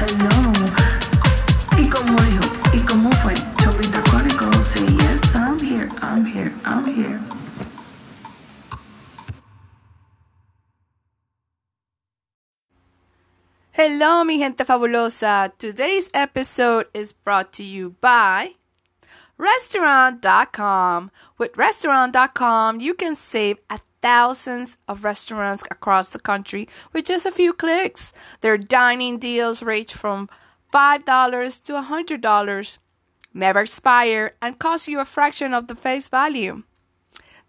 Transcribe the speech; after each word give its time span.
Hello. 0.00 0.52
¿Y 1.76 1.86
cómo 1.90 2.16
dijo? 2.22 2.44
¿Y 2.72 2.80
cómo 2.86 3.12
fue? 3.12 3.34
Cholita 3.58 4.02
Chronicles. 4.04 4.66
Say 4.68 4.86
yes, 4.86 5.34
I'm 5.34 5.58
here, 5.58 5.90
I'm 6.00 6.24
here, 6.24 6.52
I'm 6.64 6.86
here. 6.86 7.20
Hello, 13.72 14.24
mi 14.24 14.38
gente 14.38 14.64
fabulosa. 14.64 15.52
Today's 15.58 16.08
episode 16.14 16.86
is 16.94 17.12
brought 17.12 17.52
to 17.52 17.62
you 17.62 17.96
by 18.00 18.54
Restaurant.com. 19.36 21.10
With 21.36 21.58
Restaurant.com, 21.58 22.80
you 22.80 22.94
can 22.94 23.14
save 23.14 23.58
at 23.68 23.82
thousands 24.02 24.78
of 24.88 25.04
restaurants 25.04 25.64
across 25.70 26.10
the 26.10 26.18
country 26.18 26.68
with 26.92 27.06
just 27.06 27.26
a 27.26 27.30
few 27.30 27.52
clicks. 27.52 28.12
Their 28.40 28.58
dining 28.58 29.18
deals 29.18 29.62
range 29.62 29.92
from 29.92 30.28
$5 30.72 31.62
to 31.64 31.72
$100, 31.72 32.78
never 33.34 33.60
expire, 33.60 34.34
and 34.40 34.58
cost 34.58 34.88
you 34.88 35.00
a 35.00 35.04
fraction 35.04 35.52
of 35.52 35.66
the 35.66 35.74
face 35.74 36.08
value. 36.08 36.62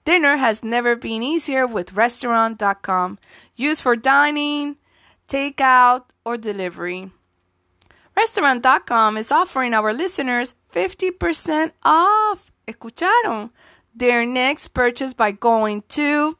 Dinner 0.04 0.38
has 0.38 0.64
never 0.64 0.96
been 0.96 1.22
easier 1.22 1.68
with 1.68 1.94
Restaurant.com. 1.94 3.20
Used 3.56 3.84
for 3.84 3.96
dining, 3.96 4.78
takeout, 5.28 6.06
or 6.26 6.38
delivery. 6.38 7.12
Restaurant.com 8.16 9.18
is 9.18 9.32
offering 9.32 9.74
our 9.74 9.94
listeners 9.94 10.56
50% 10.74 11.72
off. 11.84 12.52
¿Escucharon? 12.68 13.52
Their 13.94 14.26
next 14.26 14.70
purchase 14.70 15.14
by 15.14 15.32
going 15.32 15.84
to 15.90 16.38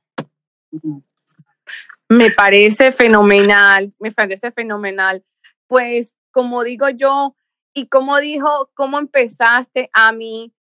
Me 2.10 2.32
parece 2.32 2.92
fenomenal, 2.92 3.94
me 4.00 4.12
parece 4.12 4.52
fenomenal. 4.52 5.24
Pues, 5.68 6.14
como 6.32 6.64
digo 6.64 6.90
yo, 6.90 7.36
y 7.74 7.88
como 7.88 8.20
dijo, 8.20 8.70
¿cómo 8.74 9.00
empezaste 9.00 9.90
a 9.94 10.12
mí? 10.12 10.54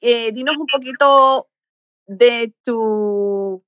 Eh, 0.00 0.32
dinos 0.32 0.56
un 0.58 0.66
poquito 0.66 1.48
de 2.06 2.54
tu, 2.62 3.64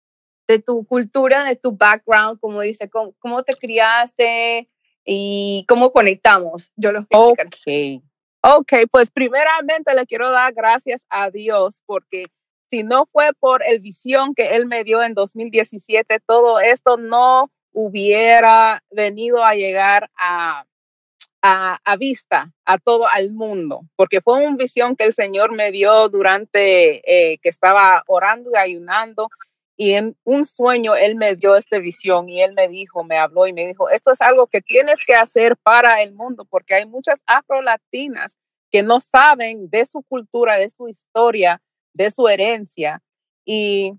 de 0.46 0.58
tu 0.58 0.84
cultura, 0.86 1.44
de 1.44 1.56
tu 1.56 1.72
background, 1.72 2.38
como 2.40 2.60
dice, 2.60 2.90
cómo, 2.90 3.14
cómo 3.18 3.42
te 3.42 3.54
criaste 3.54 4.68
y 5.06 5.64
cómo 5.68 5.92
conectamos. 5.92 6.72
Yo 6.76 6.92
los 6.92 7.06
voy 7.08 7.34
a 7.38 7.42
explicar. 7.42 8.02
Ok, 8.42 8.72
ok, 8.74 8.88
pues 8.90 9.10
primeramente 9.10 9.94
le 9.94 10.04
quiero 10.04 10.30
dar 10.30 10.52
gracias 10.52 11.06
a 11.08 11.30
Dios 11.30 11.82
porque 11.86 12.26
si 12.68 12.82
no 12.82 13.06
fue 13.06 13.30
por 13.38 13.62
el 13.64 13.80
visión 13.80 14.34
que 14.34 14.56
Él 14.56 14.66
me 14.66 14.84
dio 14.84 15.02
en 15.02 15.14
2017, 15.14 16.20
todo 16.26 16.58
esto 16.58 16.96
no 16.96 17.48
hubiera 17.72 18.82
venido 18.90 19.44
a 19.44 19.54
llegar 19.54 20.10
a, 20.16 20.64
a, 21.42 21.78
a 21.84 21.96
vista 21.96 22.52
a 22.64 22.78
todo 22.78 23.06
el 23.16 23.32
mundo, 23.32 23.82
porque 23.94 24.20
fue 24.20 24.44
una 24.44 24.56
visión 24.56 24.96
que 24.96 25.04
el 25.04 25.12
Señor 25.12 25.52
me 25.52 25.70
dio 25.70 26.08
durante 26.08 27.02
eh, 27.04 27.38
que 27.38 27.48
estaba 27.48 28.02
orando 28.06 28.50
y 28.52 28.58
ayunando. 28.58 29.28
Y 29.76 29.92
en 29.92 30.16
un 30.24 30.46
sueño 30.46 30.94
Él 30.94 31.16
me 31.16 31.34
dio 31.34 31.54
esta 31.54 31.78
visión 31.78 32.28
y 32.28 32.42
Él 32.42 32.54
me 32.54 32.68
dijo, 32.68 33.04
me 33.04 33.18
habló 33.18 33.46
y 33.46 33.52
me 33.52 33.66
dijo, 33.66 33.90
esto 33.90 34.12
es 34.12 34.22
algo 34.22 34.46
que 34.46 34.62
tienes 34.62 35.04
que 35.04 35.14
hacer 35.14 35.56
para 35.58 36.02
el 36.02 36.14
mundo, 36.14 36.46
porque 36.46 36.74
hay 36.74 36.86
muchas 36.86 37.22
afrolatinas 37.26 38.38
que 38.72 38.82
no 38.82 39.00
saben 39.00 39.68
de 39.68 39.84
su 39.84 40.02
cultura, 40.02 40.58
de 40.58 40.70
su 40.70 40.88
historia, 40.88 41.60
de 41.92 42.10
su 42.10 42.26
herencia. 42.26 43.02
Y 43.44 43.92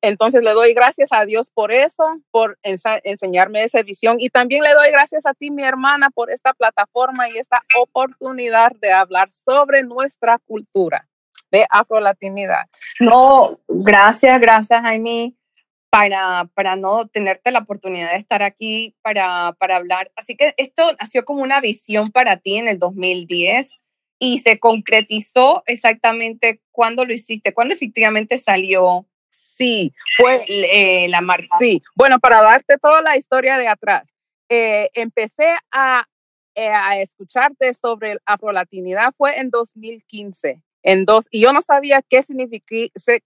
entonces 0.00 0.42
le 0.42 0.52
doy 0.52 0.74
gracias 0.74 1.12
a 1.12 1.24
Dios 1.24 1.50
por 1.50 1.70
eso, 1.70 2.04
por 2.30 2.58
enseñarme 2.62 3.62
esa 3.62 3.82
visión. 3.82 4.16
Y 4.18 4.30
también 4.30 4.64
le 4.64 4.74
doy 4.74 4.90
gracias 4.90 5.26
a 5.26 5.34
ti, 5.34 5.50
mi 5.50 5.62
hermana, 5.62 6.10
por 6.10 6.30
esta 6.30 6.54
plataforma 6.54 7.28
y 7.28 7.38
esta 7.38 7.58
oportunidad 7.80 8.72
de 8.80 8.92
hablar 8.92 9.30
sobre 9.30 9.84
nuestra 9.84 10.38
cultura 10.38 11.08
de 11.54 11.66
afrolatinidad. 11.70 12.66
No, 13.00 13.60
gracias, 13.68 14.40
gracias, 14.40 14.80
Jaime, 14.82 15.34
para, 15.90 16.50
para 16.54 16.76
no 16.76 17.06
tenerte 17.06 17.52
la 17.52 17.60
oportunidad 17.60 18.10
de 18.10 18.18
estar 18.18 18.42
aquí 18.42 18.96
para, 19.02 19.54
para 19.58 19.76
hablar. 19.76 20.10
Así 20.16 20.36
que 20.36 20.54
esto 20.56 20.92
nació 21.00 21.24
como 21.24 21.42
una 21.42 21.60
visión 21.60 22.08
para 22.08 22.36
ti 22.38 22.56
en 22.56 22.68
el 22.68 22.78
2010 22.78 23.84
y 24.18 24.38
se 24.38 24.58
concretizó 24.58 25.62
exactamente 25.66 26.60
cuando 26.72 27.04
lo 27.04 27.12
hiciste, 27.12 27.54
cuando 27.54 27.74
efectivamente 27.74 28.38
salió 28.38 29.06
Sí, 29.34 29.92
fue 30.16 30.36
eh, 30.48 31.08
la 31.08 31.20
marca. 31.20 31.58
Sí, 31.58 31.82
bueno, 31.96 32.20
para 32.20 32.40
darte 32.40 32.76
toda 32.78 33.02
la 33.02 33.16
historia 33.16 33.58
de 33.58 33.66
atrás, 33.66 34.12
eh, 34.48 34.90
empecé 34.94 35.46
a, 35.72 36.06
eh, 36.54 36.68
a 36.68 37.00
escucharte 37.00 37.74
sobre 37.74 38.14
la 38.14 38.20
afrolatinidad 38.26 39.12
fue 39.16 39.38
en 39.38 39.50
2015, 39.50 40.62
en 40.84 41.04
dos, 41.06 41.26
y 41.30 41.40
yo 41.42 41.52
no 41.52 41.62
sabía 41.62 42.02
qué, 42.02 42.22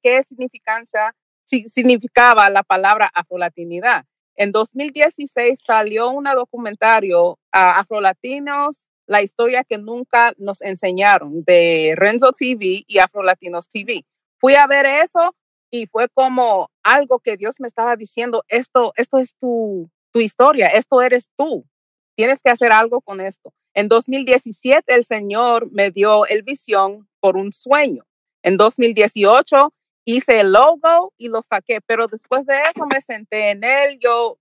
qué 0.03 0.23
significancia, 0.23 1.15
si- 1.45 1.69
significaba 1.69 2.49
la 2.51 2.63
palabra 2.63 3.11
afrolatinidad. 3.15 4.05
En 4.37 4.53
2016 4.53 5.61
salió 5.65 6.11
un 6.11 6.25
documentario 6.25 7.39
a 7.53 7.81
Afrolatinos, 7.81 8.87
la 9.07 9.23
historia 9.23 9.65
que 9.65 9.79
nunca 9.79 10.33
nos 10.39 10.63
enseñaron 10.63 11.43
de 11.45 11.95
Renzo 11.97 12.31
TV 12.33 12.85
y 12.87 12.99
Afrolatinos 12.99 13.69
TV. 13.69 14.05
Fui 14.39 14.55
a 14.55 14.67
ver 14.69 14.87
eso 14.87 15.35
y 15.71 15.87
fue 15.87 16.09
como 16.11 16.71
algo 16.85 17.19
que 17.19 17.37
Dios 17.37 17.57
me 17.59 17.67
estaba 17.69 17.97
diciendo, 17.97 18.45
esto, 18.49 18.93
esto 18.97 19.19
es 19.19 19.35
tu, 19.37 19.91
tu 20.13 20.21
historia, 20.21 20.69
esto 20.69 21.03
eres 21.03 21.29
tú, 21.37 21.65
tienes 22.17 22.41
que 22.43 22.51
hacer 22.51 22.71
algo 22.71 23.01
con 23.01 23.21
esto. 23.21 23.53
En 23.75 23.89
2017 23.89 24.95
el 24.95 25.05
Señor 25.05 25.69
me 25.73 25.91
dio 25.91 26.27
el 26.27 26.43
visión 26.43 27.08
por 27.21 27.37
un 27.37 27.53
sueño. 27.53 28.05
En 28.43 28.57
2018 28.57 29.73
hice 30.05 30.41
el 30.41 30.53
logo 30.53 31.13
y 31.19 31.29
lo 31.29 31.43
saqué, 31.43 31.81
pero 31.85 32.07
después 32.07 32.47
de 32.47 32.59
eso 32.63 32.87
me 32.87 33.01
senté 33.01 33.51
en 33.51 33.63
él, 33.65 33.99
yo 34.01 34.39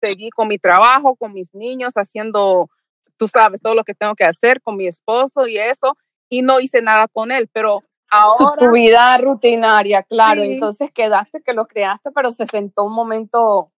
seguí 0.00 0.30
con 0.30 0.48
mi 0.48 0.58
trabajo, 0.58 1.16
con 1.16 1.32
mis 1.32 1.54
niños, 1.54 1.94
haciendo, 1.94 2.70
tú 3.16 3.28
sabes, 3.28 3.60
todo 3.60 3.74
lo 3.74 3.84
que 3.84 3.94
tengo 3.94 4.14
que 4.14 4.24
hacer 4.24 4.62
con 4.62 4.76
mi 4.76 4.86
esposo 4.86 5.46
y 5.46 5.58
eso, 5.58 5.96
y 6.28 6.42
no 6.42 6.60
hice 6.60 6.80
nada 6.80 7.08
con 7.08 7.32
él, 7.32 7.48
pero 7.52 7.82
ahora 8.10 8.56
tu 8.56 8.70
vida 8.72 9.18
rutinaria, 9.18 10.02
claro. 10.02 10.42
Sí. 10.42 10.52
Entonces 10.52 10.90
quedaste 10.92 11.42
que 11.42 11.54
lo 11.54 11.66
creaste, 11.66 12.10
pero 12.12 12.30
se 12.30 12.46
sentó 12.46 12.84
un 12.84 12.94
momento, 12.94 13.72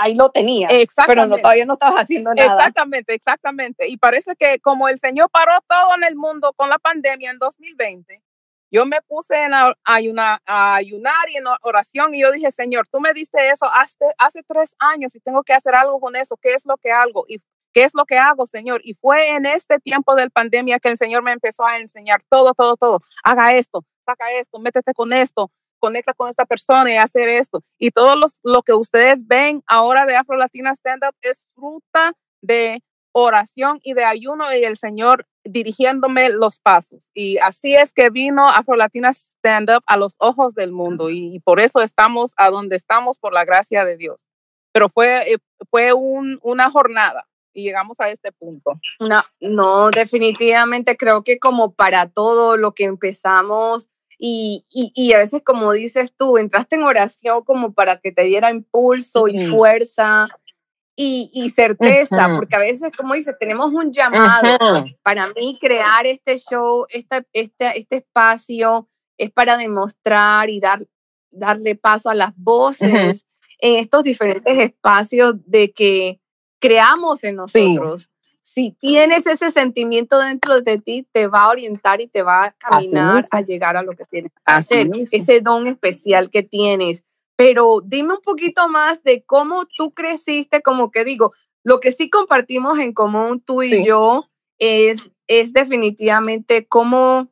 ahí 0.00 0.14
lo 0.14 0.30
tenías, 0.30 0.72
pero 1.06 1.26
no, 1.26 1.36
todavía 1.42 1.64
no 1.66 1.74
estabas 1.74 2.02
haciendo 2.02 2.34
nada. 2.34 2.54
Exactamente, 2.58 3.14
exactamente. 3.14 3.88
Y 3.88 3.96
parece 3.96 4.34
que 4.36 4.58
como 4.60 4.88
el 4.88 4.98
Señor 4.98 5.30
paró 5.30 5.52
todo 5.68 5.94
en 5.96 6.04
el 6.04 6.16
mundo 6.16 6.52
con 6.54 6.68
la 6.68 6.78
pandemia 6.78 7.30
en 7.30 7.38
2020, 7.38 8.22
yo 8.72 8.86
me 8.86 9.02
puse 9.02 9.36
en 9.36 9.52
a, 9.52 9.74
ayuna- 9.84 10.40
a 10.46 10.76
ayunar 10.76 11.28
y 11.28 11.36
en 11.36 11.44
oración 11.62 12.14
y 12.14 12.20
yo 12.20 12.30
dije, 12.30 12.50
Señor, 12.50 12.86
tú 12.90 13.00
me 13.00 13.12
diste 13.12 13.50
eso 13.50 13.66
hace, 13.66 14.04
hace 14.16 14.42
tres 14.44 14.74
años 14.78 15.14
y 15.14 15.20
tengo 15.20 15.42
que 15.42 15.52
hacer 15.52 15.74
algo 15.74 15.98
con 16.00 16.14
eso. 16.16 16.36
¿Qué 16.40 16.54
es 16.54 16.64
lo 16.66 16.76
que 16.76 16.92
hago? 16.92 17.24
Y 17.28 17.38
¿Qué 17.72 17.84
es 17.84 17.94
lo 17.94 18.04
que 18.04 18.18
hago, 18.18 18.46
Señor? 18.46 18.80
Y 18.84 18.94
fue 18.94 19.28
en 19.28 19.46
este 19.46 19.78
tiempo 19.78 20.16
del 20.16 20.30
pandemia 20.30 20.80
que 20.80 20.88
el 20.88 20.96
Señor 20.96 21.22
me 21.22 21.32
empezó 21.32 21.64
a 21.64 21.78
enseñar 21.78 22.20
todo, 22.28 22.52
todo, 22.54 22.76
todo. 22.76 23.00
Haga 23.22 23.54
esto, 23.54 23.84
saca 24.04 24.30
esto, 24.32 24.58
métete 24.58 24.92
con 24.92 25.12
esto, 25.12 25.50
conecta 25.80 26.14
con 26.14 26.28
esta 26.28 26.44
persona 26.46 26.92
y 26.92 26.96
hacer 26.96 27.28
esto. 27.28 27.62
Y 27.78 27.90
todo 27.90 28.14
los, 28.14 28.38
lo 28.44 28.62
que 28.62 28.74
ustedes 28.74 29.26
ven 29.26 29.62
ahora 29.66 30.06
de 30.06 30.14
Afro 30.16 30.36
Latina 30.36 30.72
Stand 30.72 31.02
Up 31.08 31.16
es 31.22 31.44
fruta 31.54 32.12
de 32.42 32.82
oración 33.12 33.80
y 33.82 33.94
de 33.94 34.04
ayuno 34.04 34.44
y 34.54 34.62
el 34.64 34.76
Señor 34.76 35.26
dirigiéndome 35.42 36.28
los 36.28 36.60
pasos. 36.60 37.00
Y 37.12 37.38
así 37.38 37.74
es 37.74 37.92
que 37.92 38.10
vino 38.10 38.48
Afro 38.48 38.76
Latina 38.76 39.10
Stand 39.10 39.70
Up 39.70 39.82
a 39.86 39.96
los 39.96 40.14
ojos 40.18 40.54
del 40.54 40.70
mundo 40.70 41.10
y, 41.10 41.34
y 41.34 41.40
por 41.40 41.58
eso 41.58 41.80
estamos 41.80 42.34
a 42.36 42.50
donde 42.50 42.76
estamos 42.76 43.18
por 43.18 43.32
la 43.32 43.44
gracia 43.44 43.84
de 43.84 43.96
Dios. 43.96 44.28
Pero 44.72 44.88
fue, 44.88 45.32
eh, 45.32 45.38
fue 45.70 45.92
un- 45.92 46.38
una 46.42 46.70
jornada 46.70 47.26
y 47.52 47.64
llegamos 47.64 47.98
a 47.98 48.10
este 48.10 48.30
punto. 48.30 48.78
No, 49.00 49.24
no, 49.40 49.90
definitivamente 49.90 50.96
creo 50.96 51.24
que 51.24 51.40
como 51.40 51.72
para 51.74 52.08
todo 52.08 52.56
lo 52.56 52.72
que 52.72 52.84
empezamos 52.84 53.88
y, 54.22 54.66
y, 54.70 54.92
y 54.94 55.14
a 55.14 55.18
veces 55.18 55.40
como 55.42 55.72
dices 55.72 56.12
tú, 56.14 56.36
entraste 56.36 56.76
en 56.76 56.82
oración 56.82 57.42
como 57.42 57.72
para 57.72 57.98
que 58.00 58.12
te 58.12 58.22
diera 58.24 58.50
impulso 58.50 59.28
y 59.28 59.38
Ujú. 59.46 59.56
fuerza 59.56 60.28
y, 60.94 61.30
y 61.32 61.48
certeza, 61.48 62.26
Ujú. 62.26 62.36
porque 62.36 62.56
a 62.56 62.58
veces, 62.58 62.90
como 62.94 63.14
dices, 63.14 63.34
tenemos 63.40 63.72
un 63.72 63.90
llamado. 63.92 64.56
Ujú. 64.60 64.84
Para 65.02 65.28
mí 65.28 65.56
crear 65.58 66.04
este 66.04 66.38
show, 66.38 66.84
este, 66.90 67.24
este, 67.32 67.78
este 67.78 67.96
espacio 67.96 68.90
es 69.16 69.30
para 69.30 69.56
demostrar 69.56 70.50
y 70.50 70.60
dar, 70.60 70.86
darle 71.30 71.74
paso 71.74 72.10
a 72.10 72.14
las 72.14 72.34
voces 72.36 73.26
en 73.58 73.76
estos 73.76 74.04
diferentes 74.04 74.58
espacios 74.58 75.36
de 75.46 75.72
que 75.72 76.20
creamos 76.60 77.24
en 77.24 77.38
Sí. 77.48 77.78
Si 78.52 78.72
tienes 78.80 79.26
ese 79.28 79.52
sentimiento 79.52 80.18
dentro 80.18 80.60
de 80.60 80.78
ti, 80.78 81.06
te 81.12 81.28
va 81.28 81.44
a 81.44 81.50
orientar 81.50 82.00
y 82.00 82.08
te 82.08 82.22
va 82.24 82.46
a 82.46 82.50
caminar 82.52 83.22
a 83.30 83.40
llegar 83.42 83.76
a 83.76 83.82
lo 83.84 83.92
que 83.92 84.04
tienes 84.06 84.32
que 84.32 84.40
Así 84.44 84.74
hacer, 84.74 84.88
mismo. 84.88 85.06
ese 85.16 85.40
don 85.40 85.68
especial 85.68 86.30
que 86.30 86.42
tienes. 86.42 87.04
Pero 87.36 87.80
dime 87.84 88.14
un 88.14 88.20
poquito 88.20 88.68
más 88.68 89.04
de 89.04 89.22
cómo 89.22 89.66
tú 89.76 89.92
creciste, 89.92 90.62
como 90.62 90.90
que 90.90 91.04
digo, 91.04 91.32
lo 91.62 91.78
que 91.78 91.92
sí 91.92 92.10
compartimos 92.10 92.80
en 92.80 92.92
común 92.92 93.40
tú 93.40 93.62
y 93.62 93.70
Sí. 93.70 93.84
yo 93.86 94.28
es, 94.58 95.12
es 95.28 95.52
definitivamente 95.52 96.66
cómo, 96.66 97.30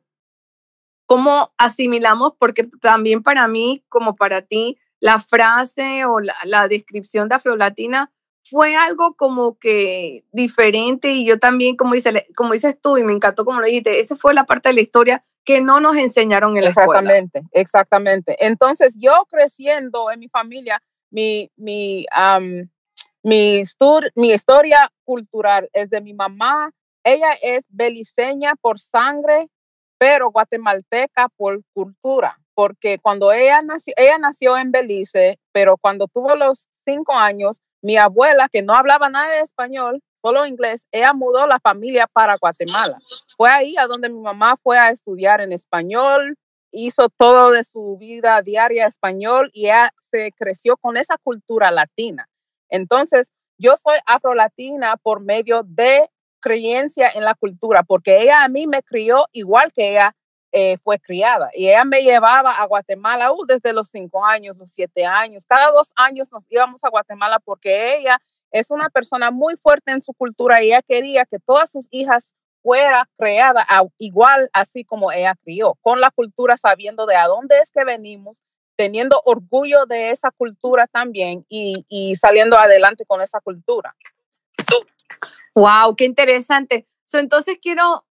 cómo 1.05 1.51
asimilamos, 1.57 2.31
porque 2.39 2.63
también 2.79 3.23
para 3.23 3.47
mí, 3.49 3.83
como 3.89 4.15
para 4.15 4.41
ti, 4.41 4.77
la 5.01 5.19
frase 5.19 6.05
o 6.05 6.21
la, 6.21 6.35
la 6.45 6.69
descripción 6.69 7.27
de 7.27 7.35
Afrolatina 7.35 8.09
fue 8.49 8.75
algo 8.75 9.13
como 9.13 9.57
que 9.57 10.23
diferente 10.31 11.11
y 11.11 11.25
yo 11.25 11.37
también, 11.37 11.75
como, 11.75 11.93
dice, 11.93 12.25
como 12.35 12.53
dices 12.53 12.79
tú, 12.81 12.97
y 12.97 13.03
me 13.03 13.13
encantó 13.13 13.45
como 13.45 13.59
lo 13.59 13.65
dijiste, 13.65 13.99
esa 13.99 14.15
fue 14.15 14.33
la 14.33 14.45
parte 14.45 14.69
de 14.69 14.75
la 14.75 14.81
historia 14.81 15.23
que 15.45 15.61
no 15.61 15.79
nos 15.79 15.95
enseñaron 15.97 16.57
en 16.57 16.63
la 16.63 16.69
escuela. 16.69 16.99
Exactamente, 16.99 17.41
exactamente. 17.51 18.45
Entonces, 18.45 18.95
yo 18.99 19.25
creciendo 19.29 20.11
en 20.11 20.19
mi 20.19 20.29
familia, 20.29 20.81
mi, 21.11 21.51
mi, 21.57 22.05
am, 22.11 22.69
mi, 23.23 23.63
mi 24.15 24.31
historia 24.31 24.91
cultural 25.03 25.69
es 25.73 25.89
de 25.89 26.01
mi 26.01 26.13
mamá. 26.13 26.71
Ella 27.03 27.33
es 27.41 27.65
beliceña 27.69 28.55
por 28.59 28.79
sangre, 28.79 29.49
pero 29.97 30.31
guatemalteca 30.31 31.29
por 31.35 31.61
cultura, 31.73 32.39
porque 32.53 32.99
cuando 32.99 33.31
ella 33.31 33.61
nació, 33.61 33.93
ella 33.97 34.17
nació 34.17 34.57
en 34.57 34.71
Belice, 34.71 35.39
pero 35.51 35.77
cuando 35.77 36.07
tuvo 36.07 36.35
los 36.35 36.67
cinco 36.85 37.13
años, 37.13 37.61
mi 37.81 37.97
abuela, 37.97 38.49
que 38.49 38.61
no 38.61 38.73
hablaba 38.73 39.09
nada 39.09 39.31
de 39.31 39.41
español, 39.41 40.01
solo 40.21 40.45
inglés, 40.45 40.85
ella 40.91 41.13
mudó 41.13 41.47
la 41.47 41.59
familia 41.59 42.05
para 42.11 42.37
Guatemala. 42.37 42.95
Fue 43.37 43.49
ahí 43.49 43.77
a 43.77 43.87
donde 43.87 44.09
mi 44.09 44.19
mamá 44.19 44.57
fue 44.61 44.77
a 44.77 44.91
estudiar 44.91 45.41
en 45.41 45.51
español, 45.51 46.37
hizo 46.71 47.09
todo 47.09 47.51
de 47.51 47.63
su 47.63 47.97
vida 47.97 48.41
diaria 48.41 48.85
español 48.87 49.49
y 49.53 49.65
ella 49.65 49.91
se 50.11 50.31
creció 50.33 50.77
con 50.77 50.97
esa 50.97 51.17
cultura 51.17 51.71
latina. 51.71 52.27
Entonces, 52.69 53.31
yo 53.57 53.75
soy 53.77 53.97
afrolatina 54.05 54.97
por 54.97 55.21
medio 55.21 55.63
de 55.63 56.09
creencia 56.39 57.09
en 57.09 57.23
la 57.23 57.35
cultura, 57.35 57.83
porque 57.83 58.21
ella 58.21 58.43
a 58.43 58.47
mí 58.47 58.67
me 58.67 58.83
crió 58.83 59.27
igual 59.33 59.73
que 59.73 59.91
ella 59.91 60.15
eh, 60.51 60.77
fue 60.83 60.99
criada. 60.99 61.49
Y 61.53 61.67
ella 61.67 61.83
me 61.85 62.01
llevaba 62.01 62.51
a 62.51 62.65
Guatemala 62.65 63.31
uh, 63.31 63.45
desde 63.45 63.73
los 63.73 63.89
cinco 63.89 64.25
años, 64.25 64.57
los 64.57 64.71
siete 64.71 65.05
años. 65.05 65.45
Cada 65.45 65.71
dos 65.71 65.91
años 65.95 66.31
nos 66.31 66.43
íbamos 66.49 66.83
a 66.83 66.89
Guatemala 66.89 67.39
porque 67.39 67.97
ella 67.97 68.19
es 68.51 68.71
una 68.71 68.89
persona 68.89 69.31
muy 69.31 69.57
fuerte 69.57 69.91
en 69.91 70.01
su 70.01 70.13
cultura 70.13 70.63
y 70.63 70.67
ella 70.67 70.81
quería 70.81 71.25
que 71.25 71.39
todas 71.39 71.71
sus 71.71 71.87
hijas 71.91 72.33
fuera 72.61 73.07
creada 73.17 73.65
a, 73.69 73.83
igual 73.97 74.49
así 74.53 74.83
como 74.83 75.11
ella 75.11 75.35
crió, 75.43 75.77
con 75.81 76.01
la 76.01 76.11
cultura 76.11 76.57
sabiendo 76.57 77.05
de 77.05 77.15
a 77.15 77.27
dónde 77.27 77.59
es 77.59 77.71
que 77.71 77.83
venimos, 77.83 78.41
teniendo 78.75 79.21
orgullo 79.25 79.85
de 79.85 80.09
esa 80.09 80.31
cultura 80.31 80.87
también 80.87 81.45
y, 81.49 81.85
y 81.89 82.15
saliendo 82.15 82.57
adelante 82.57 83.05
con 83.05 83.21
esa 83.21 83.39
cultura. 83.39 83.95
Wow, 85.55 85.95
qué 85.95 86.05
interesante. 86.05 86.85
So, 87.03 87.17
entonces 87.17 87.57
quiero, 87.61 88.05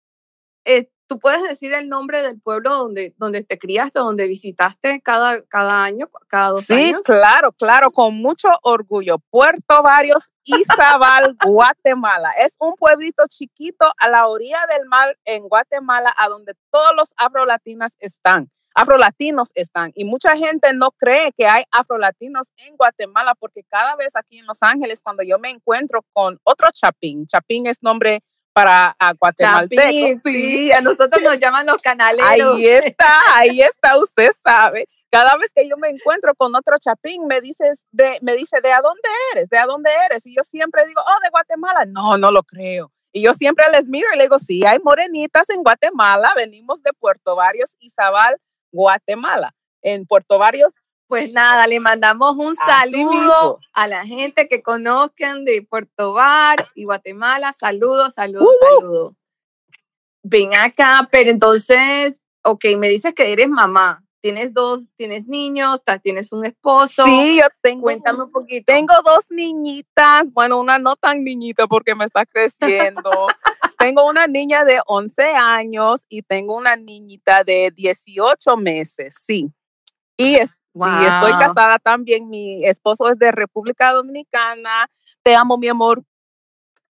eh, 0.64 0.90
tú 1.06 1.18
puedes 1.18 1.42
decir 1.42 1.72
el 1.72 1.88
nombre 1.88 2.22
del 2.22 2.40
pueblo 2.40 2.70
donde, 2.70 3.14
donde 3.16 3.44
te 3.44 3.58
criaste, 3.58 3.98
donde 3.98 4.26
visitaste 4.26 5.00
cada, 5.02 5.42
cada 5.44 5.84
año, 5.84 6.08
cada 6.28 6.50
dos 6.50 6.66
Sí, 6.66 6.74
años. 6.74 7.02
claro, 7.04 7.52
claro, 7.52 7.90
con 7.90 8.14
mucho 8.14 8.48
orgullo. 8.62 9.18
Puerto 9.30 9.82
Varios, 9.82 10.30
Izabal, 10.44 11.36
Guatemala. 11.46 12.32
Es 12.38 12.54
un 12.58 12.74
pueblito 12.74 13.24
chiquito 13.28 13.86
a 13.98 14.08
la 14.08 14.26
orilla 14.28 14.58
del 14.70 14.86
mar 14.86 15.16
en 15.24 15.48
Guatemala, 15.48 16.14
a 16.16 16.28
donde 16.28 16.54
todos 16.70 16.92
los 16.96 17.12
afrolatinas 17.16 17.96
están. 17.98 18.50
Afrolatinos 18.78 19.52
están 19.54 19.90
y 19.94 20.04
mucha 20.04 20.36
gente 20.36 20.74
no 20.74 20.90
cree 20.92 21.32
que 21.32 21.46
hay 21.46 21.64
afrolatinos 21.70 22.48
en 22.58 22.76
Guatemala 22.76 23.34
porque 23.34 23.64
cada 23.64 23.96
vez 23.96 24.14
aquí 24.14 24.38
en 24.38 24.44
Los 24.44 24.62
Ángeles 24.62 25.00
cuando 25.02 25.22
yo 25.22 25.38
me 25.38 25.48
encuentro 25.48 26.04
con 26.12 26.38
otro 26.44 26.68
chapín, 26.74 27.26
chapín 27.26 27.66
es 27.66 27.82
nombre 27.82 28.20
para 28.56 28.96
a 28.98 29.12
Chapín, 29.38 30.18
sí, 30.24 30.72
a 30.72 30.80
nosotros 30.80 31.22
nos 31.22 31.38
llaman 31.38 31.66
los 31.66 31.76
canaleros. 31.76 32.56
Ahí 32.56 32.66
está, 32.66 33.12
ahí 33.34 33.60
está, 33.60 33.98
usted 33.98 34.30
sabe. 34.42 34.88
Cada 35.10 35.36
vez 35.36 35.52
que 35.54 35.68
yo 35.68 35.76
me 35.76 35.90
encuentro 35.90 36.34
con 36.34 36.56
otro 36.56 36.78
chapín, 36.78 37.26
me 37.26 37.42
dices 37.42 37.84
de, 37.90 38.18
me 38.22 38.34
dice, 38.34 38.62
¿de 38.62 38.72
a 38.72 38.80
dónde 38.80 39.08
eres? 39.34 39.50
¿De 39.50 39.58
a 39.58 39.66
dónde 39.66 39.90
eres? 40.06 40.24
Y 40.24 40.34
yo 40.34 40.42
siempre 40.42 40.86
digo, 40.86 41.02
oh, 41.02 41.22
de 41.22 41.28
Guatemala. 41.28 41.84
No, 41.84 42.16
no 42.16 42.30
lo 42.30 42.44
creo. 42.44 42.90
Y 43.12 43.20
yo 43.20 43.34
siempre 43.34 43.66
les 43.70 43.88
miro 43.88 44.08
y 44.14 44.16
le 44.16 44.22
digo, 44.22 44.38
sí, 44.38 44.64
hay 44.64 44.78
morenitas 44.78 45.50
en 45.50 45.62
Guatemala, 45.62 46.32
venimos 46.34 46.82
de 46.82 46.94
Puerto 46.94 47.36
Varios, 47.36 47.76
Izabal, 47.78 48.38
Guatemala. 48.72 49.54
En 49.82 50.06
Puerto 50.06 50.38
Varios, 50.38 50.82
Pues 51.08 51.32
nada, 51.32 51.66
le 51.66 51.78
mandamos 51.78 52.34
un 52.36 52.52
Así 52.52 52.56
saludo 52.66 53.10
mismo. 53.12 53.58
a 53.72 53.86
la 53.86 54.04
gente 54.04 54.48
que 54.48 54.62
conozcan 54.62 55.44
de 55.44 55.62
Puerto 55.62 56.14
Bar 56.14 56.68
y 56.74 56.84
Guatemala. 56.84 57.52
Saludos, 57.52 58.14
saludos, 58.14 58.56
saludos. 58.60 59.14
Ven 60.22 60.54
acá, 60.54 61.08
pero 61.10 61.30
entonces, 61.30 62.20
ok, 62.42 62.64
me 62.76 62.88
dices 62.88 63.14
que 63.14 63.32
eres 63.32 63.48
mamá. 63.48 64.02
Tienes 64.20 64.52
dos, 64.52 64.86
tienes 64.96 65.28
niños, 65.28 65.82
tienes 66.02 66.32
un 66.32 66.44
esposo. 66.44 67.04
sí, 67.04 67.36
yo 67.36 67.46
tengo, 67.62 67.82
Cuéntame 67.82 68.24
un 68.24 68.32
poquito. 68.32 68.64
tengo 68.66 68.94
dos 69.04 69.26
niñitas, 69.30 70.32
bueno, 70.32 70.58
una 70.58 70.80
no 70.80 70.96
tan 70.96 71.22
niñita 71.22 71.68
porque 71.68 71.94
me 71.94 72.04
está 72.04 72.26
creciendo. 72.26 73.28
tengo 73.78 74.04
una 74.04 74.26
niña 74.26 74.64
de 74.64 74.80
11 74.86 75.22
años 75.22 76.04
y 76.08 76.22
tengo 76.22 76.56
una 76.56 76.74
niñita 76.74 77.44
de 77.44 77.70
18 77.70 78.56
meses, 78.56 79.14
sí. 79.20 79.52
Y 80.16 80.34
es, 80.36 80.50
sí, 80.76 81.06
estoy 81.06 81.32
Wow. 81.32 81.40
casada 81.40 81.78
también. 81.78 82.28
Mi 82.28 82.64
esposo 82.64 83.08
es 83.10 83.18
de 83.18 83.30
República 83.32 83.92
Dominicana. 83.92 84.90
Te 85.22 85.34
amo, 85.34 85.56
mi 85.58 85.68
amor. 85.68 86.02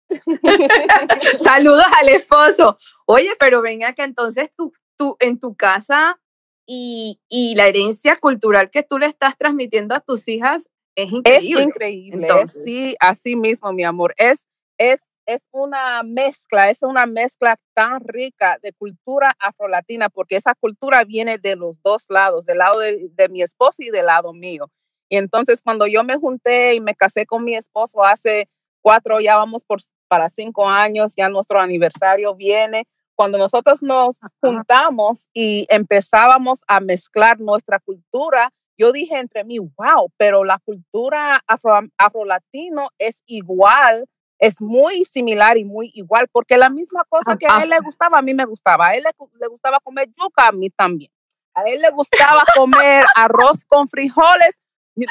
Saludos 1.38 1.84
al 2.00 2.08
esposo. 2.08 2.78
Oye, 3.06 3.30
pero 3.38 3.62
ven 3.62 3.84
acá, 3.84 4.04
entonces 4.04 4.50
tú, 4.56 4.72
tú 4.96 5.16
en 5.20 5.38
tu 5.38 5.54
casa 5.54 6.20
y, 6.66 7.20
y 7.28 7.54
la 7.54 7.66
herencia 7.66 8.16
cultural 8.16 8.70
que 8.70 8.82
tú 8.82 8.98
le 8.98 9.06
estás 9.06 9.36
transmitiendo 9.36 9.94
a 9.94 10.00
tus 10.00 10.26
hijas 10.28 10.68
es 10.96 11.06
Es 11.08 11.12
increíble. 11.12 11.62
increíble. 11.64 12.26
es- 12.26 12.30
Entonces. 12.30 12.62
sí, 12.64 12.96
así 13.00 13.36
mismo, 13.36 13.72
mi 13.72 13.84
amor. 13.84 14.14
Es, 14.18 14.46
es, 14.78 15.00
es 15.34 15.48
una 15.52 16.02
mezcla, 16.02 16.70
es 16.70 16.82
una 16.82 17.06
mezcla 17.06 17.56
tan 17.74 18.00
rica 18.00 18.58
de 18.62 18.72
cultura 18.72 19.34
afrolatina, 19.38 20.08
porque 20.08 20.36
esa 20.36 20.54
cultura 20.54 21.04
viene 21.04 21.38
de 21.38 21.56
los 21.56 21.80
dos 21.82 22.06
lados, 22.08 22.46
del 22.46 22.58
lado 22.58 22.80
de, 22.80 23.08
de 23.12 23.28
mi 23.28 23.42
esposo 23.42 23.82
y 23.82 23.90
del 23.90 24.06
lado 24.06 24.32
mío. 24.32 24.70
Y 25.08 25.16
entonces 25.16 25.62
cuando 25.62 25.86
yo 25.86 26.04
me 26.04 26.16
junté 26.16 26.74
y 26.74 26.80
me 26.80 26.94
casé 26.94 27.26
con 27.26 27.44
mi 27.44 27.54
esposo 27.54 28.04
hace 28.04 28.48
cuatro, 28.80 29.20
ya 29.20 29.36
vamos 29.36 29.64
por, 29.64 29.80
para 30.08 30.28
cinco 30.28 30.68
años, 30.68 31.14
ya 31.16 31.28
nuestro 31.28 31.60
aniversario 31.60 32.34
viene. 32.34 32.86
Cuando 33.14 33.36
nosotros 33.36 33.82
nos 33.82 34.18
juntamos 34.40 35.28
y 35.34 35.66
empezábamos 35.68 36.64
a 36.66 36.80
mezclar 36.80 37.38
nuestra 37.38 37.78
cultura, 37.78 38.52
yo 38.78 38.92
dije 38.92 39.18
entre 39.18 39.44
mí, 39.44 39.58
wow, 39.58 40.10
pero 40.16 40.42
la 40.42 40.58
cultura 40.58 41.40
afro, 41.46 41.80
afro-latino 41.98 42.88
es 42.98 43.22
igual, 43.26 44.06
es 44.40 44.60
muy 44.60 45.04
similar 45.04 45.56
y 45.58 45.64
muy 45.64 45.90
igual, 45.94 46.26
porque 46.32 46.56
la 46.56 46.70
misma 46.70 47.04
cosa 47.08 47.36
que 47.38 47.46
a 47.46 47.62
él 47.62 47.70
le 47.70 47.78
gustaba, 47.80 48.18
a 48.18 48.22
mí 48.22 48.34
me 48.34 48.44
gustaba. 48.46 48.88
A 48.88 48.96
él 48.96 49.04
le, 49.04 49.10
le 49.38 49.46
gustaba 49.48 49.78
comer 49.80 50.08
yuca, 50.16 50.48
a 50.48 50.52
mí 50.52 50.70
también. 50.70 51.12
A 51.54 51.62
él 51.64 51.80
le 51.82 51.90
gustaba 51.90 52.42
comer 52.56 53.04
arroz 53.14 53.64
con 53.66 53.88
frijoles. 53.88 54.58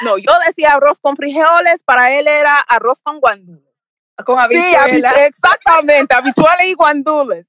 No, 0.04 0.18
yo 0.18 0.32
decía 0.46 0.72
arroz 0.74 1.00
con 1.00 1.16
frijoles, 1.16 1.82
para 1.84 2.12
él 2.18 2.26
era 2.28 2.58
arroz 2.60 3.00
con 3.02 3.20
guandules. 3.20 3.64
Con 4.24 4.36
Sí, 4.50 4.56
habichuelas. 4.74 5.14
habi- 5.14 5.26
exactamente, 5.26 6.14
habichuelas 6.14 6.64
y 6.64 6.74
guandules. 6.74 7.46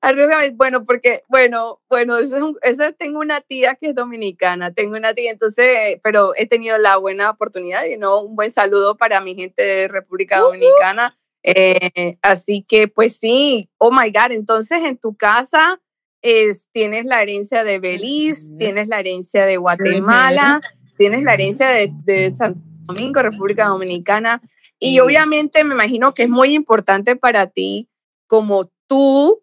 Arrúgame, 0.00 0.50
bueno, 0.50 0.84
porque, 0.84 1.24
bueno, 1.28 1.80
bueno, 1.88 2.18
eso 2.18 2.36
es 2.36 2.42
un- 2.42 2.58
esa 2.62 2.92
tengo 2.92 3.18
una 3.20 3.40
tía 3.40 3.74
que 3.74 3.88
es 3.90 3.94
dominicana, 3.94 4.72
tengo 4.72 4.96
una 4.96 5.12
tía, 5.14 5.30
entonces, 5.30 5.98
pero 6.02 6.32
he 6.36 6.46
tenido 6.46 6.78
la 6.78 6.96
buena 6.96 7.30
oportunidad 7.30 7.84
y 7.86 7.96
no 7.96 8.22
un 8.22 8.36
buen 8.36 8.52
saludo 8.52 8.96
para 8.96 9.20
mi 9.20 9.34
gente 9.34 9.62
de 9.62 9.88
República 9.88 10.38
Dominicana. 10.40 11.16
Eh, 11.42 12.18
así 12.22 12.64
que, 12.68 12.88
pues 12.88 13.16
sí, 13.16 13.68
oh 13.78 13.90
my 13.90 14.10
God, 14.10 14.32
entonces 14.32 14.84
en 14.84 14.96
tu 14.98 15.16
casa 15.16 15.80
es, 16.22 16.66
tienes 16.72 17.04
la 17.06 17.22
herencia 17.22 17.64
de 17.64 17.78
Belice, 17.78 18.46
Ujú. 18.48 18.58
tienes 18.58 18.88
la 18.88 19.00
herencia 19.00 19.46
de 19.46 19.56
Guatemala, 19.56 20.60
tienes 20.96 21.22
la 21.22 21.34
herencia 21.34 21.68
de, 21.68 21.90
de 22.04 22.34
Santo 22.36 22.60
Domingo, 22.86 23.22
República 23.22 23.66
Dominicana, 23.66 24.42
y 24.78 24.98
obviamente 25.00 25.64
me 25.64 25.74
imagino 25.74 26.14
que 26.14 26.24
es 26.24 26.30
muy 26.30 26.54
importante 26.54 27.16
para 27.16 27.46
ti 27.46 27.88
como 28.26 28.69
tú 28.90 29.40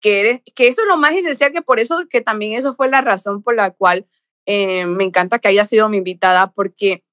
que 0.00 0.20
eres, 0.20 0.42
que 0.56 0.66
eso 0.66 0.82
es 0.82 0.88
lo 0.88 0.96
más 0.96 1.12
esencial, 1.14 1.52
que 1.52 1.62
por 1.62 1.78
eso, 1.78 1.96
que 2.10 2.20
también 2.20 2.52
eso 2.58 2.74
fue 2.74 2.88
la 2.88 3.00
razón 3.00 3.42
por 3.44 3.54
la 3.54 3.70
cual 3.70 4.06
eh, 4.46 4.86
me 4.86 5.04
encanta 5.04 5.38
que 5.38 5.48
haya 5.48 5.64
sido 5.64 5.88
mi 5.88 5.98
invitada, 5.98 6.50
porque 6.52 7.04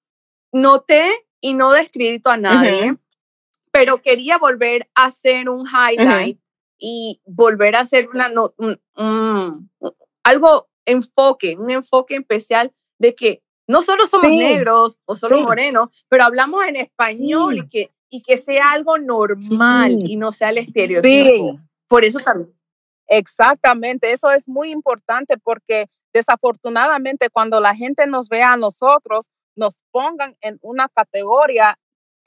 noté 0.51 1.07
y 1.41 1.53
no 1.53 1.71
descrédito 1.71 2.29
a 2.29 2.37
nadie, 2.37 2.89
pero 3.71 4.01
quería 4.01 4.37
volver 4.39 4.89
a 4.95 5.05
hacer 5.05 5.47
un 5.49 5.65
highlight 5.67 6.39
y 6.79 7.21
volver 7.25 7.75
a 7.75 7.81
hacer 7.81 8.09
una, 8.09 8.29
no- 8.29 8.53
un- 8.57 8.81
un- 8.97 9.69
un- 9.79 9.95
algo 10.23 10.69
enfoque, 10.85 11.55
un 11.59 11.69
enfoque 11.71 12.15
especial 12.15 12.73
de 12.99 13.13
que 13.15 13.43
no 13.67 13.81
solo 13.81 14.05
somos 14.07 14.27
Sí, 14.31 14.37
negros 14.37 14.97
o 15.05 15.15
solo 15.15 15.37
sí. 15.37 15.43
morenos, 15.43 15.89
pero 16.07 16.23
hablamos 16.23 16.63
en 16.65 16.75
español 16.77 17.55
Sí. 17.55 17.61
y, 17.63 17.69
que, 17.69 17.91
y 18.09 18.21
que 18.23 18.37
sea 18.37 18.71
algo 18.71 18.97
normal 18.97 19.97
y 20.07 20.15
no 20.17 20.31
sea 20.31 20.49
el 20.49 20.59
estereotipo. 20.59 21.59
Por 21.87 22.03
eso 22.03 22.19
también. 22.19 22.53
Exactamente, 23.07 24.11
eso 24.11 24.31
es 24.31 24.47
muy 24.47 24.71
importante 24.71 25.37
porque 25.37 25.87
desafortunadamente 26.13 27.29
cuando 27.29 27.59
la 27.59 27.75
gente 27.75 28.07
nos 28.07 28.29
ve 28.29 28.41
a 28.41 28.57
nosotros, 28.57 29.29
nos 29.55 29.81
pongan 29.91 30.35
en 30.41 30.57
una 30.61 30.89
categoría 30.89 31.77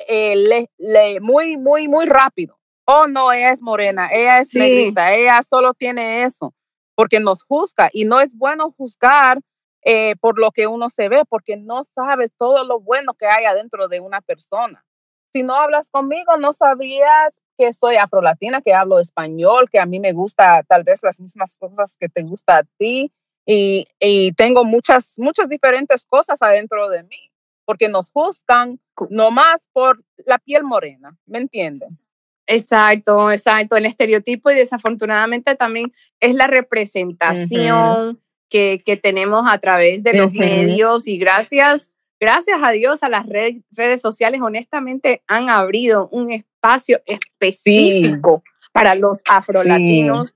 eh, 0.07 0.37
le- 0.37 0.71
le- 0.79 1.21
muy, 1.21 1.57
muy, 1.57 1.89
muy 1.89 2.07
rápido. 2.07 2.57
Oh, 2.87 3.09
no, 3.09 3.33
ella 3.33 3.51
es 3.51 3.61
morena, 3.61 4.09
ella 4.13 4.39
es 4.39 4.49
Sí. 4.51 4.61
negrita, 4.61 5.13
ella 5.15 5.43
solo 5.43 5.75
tiene 5.75 6.23
eso, 6.23 6.55
porque 6.95 7.19
nos 7.19 7.43
juzga 7.43 7.91
y 7.93 8.05
no 8.05 8.21
es 8.21 8.33
bueno 8.37 8.71
juzgar 8.79 9.41
eh, 9.83 10.15
por 10.21 10.39
lo 10.39 10.51
que 10.53 10.67
uno 10.69 10.89
se 10.91 11.09
ve, 11.09 11.25
porque 11.29 11.57
no 11.57 11.83
sabes 11.85 12.31
todo 12.39 12.65
lo 12.65 12.79
bueno 12.81 13.15
que 13.15 13.27
hay 13.27 13.45
adentro 13.45 13.89
de 13.89 14.01
una 14.01 14.21
persona. 14.21 14.85
Si 15.33 15.43
no 15.43 15.55
hablas 15.55 15.91
conmigo, 15.91 16.37
no 16.39 16.53
sabrías 16.53 17.43
que 17.59 17.73
soy 17.73 17.97
afrolatina, 17.97 18.63
que 18.63 18.73
hablo 18.73 18.99
español, 18.99 19.69
que 19.71 19.79
a 19.79 19.87
mí 19.87 20.01
me 20.01 20.13
gusta 20.13 20.63
tal 20.63 20.85
vez 20.85 21.03
las 21.03 21.21
mismas 21.21 21.57
cosas 21.57 21.97
que 21.99 22.09
te 22.09 22.23
gusta 22.23 22.59
a 22.59 22.63
ti 22.79 23.13
y, 23.47 23.87
y 24.01 24.33
tengo 24.33 24.65
muchas, 24.65 25.15
muchas 25.19 25.49
diferentes 25.49 26.07
cosas 26.07 26.41
adentro 26.43 26.89
de 26.89 27.03
mí, 27.05 27.31
porque 27.65 27.89
nos 27.89 28.11
juzgan 28.11 28.81
nomás 29.11 29.69
por 29.73 30.03
la 30.25 30.39
piel 30.39 30.65
morena, 30.65 31.17
¿me 31.27 31.39
entienden? 31.39 31.99
Exacto, 32.47 33.31
exacto. 33.31 33.77
El 33.77 33.85
estereotipo 33.85 34.51
y 34.51 34.55
desafortunadamente 34.55 35.55
también 35.55 35.93
es 36.19 36.35
la 36.35 36.47
representación 36.47 38.21
que, 38.49 38.83
que 38.85 38.97
tenemos 38.97 39.45
a 39.47 39.59
través 39.59 40.03
de 40.03 40.15
los 40.15 40.33
medios 40.33 41.07
y 41.07 41.19
gracias, 41.19 41.91
gracias 42.21 42.59
a 42.63 42.71
Dios 42.71 43.03
a 43.03 43.09
las 43.09 43.27
red- 43.27 43.63
redes 43.77 44.01
sociales, 44.01 44.41
honestamente 44.43 45.23
han 45.27 45.49
abrido 45.51 46.09
un 46.11 46.31
espacio 46.33 47.01
específico 47.07 48.43
para 48.73 48.95
los 48.95 49.23
afrolatinos, 49.31 50.35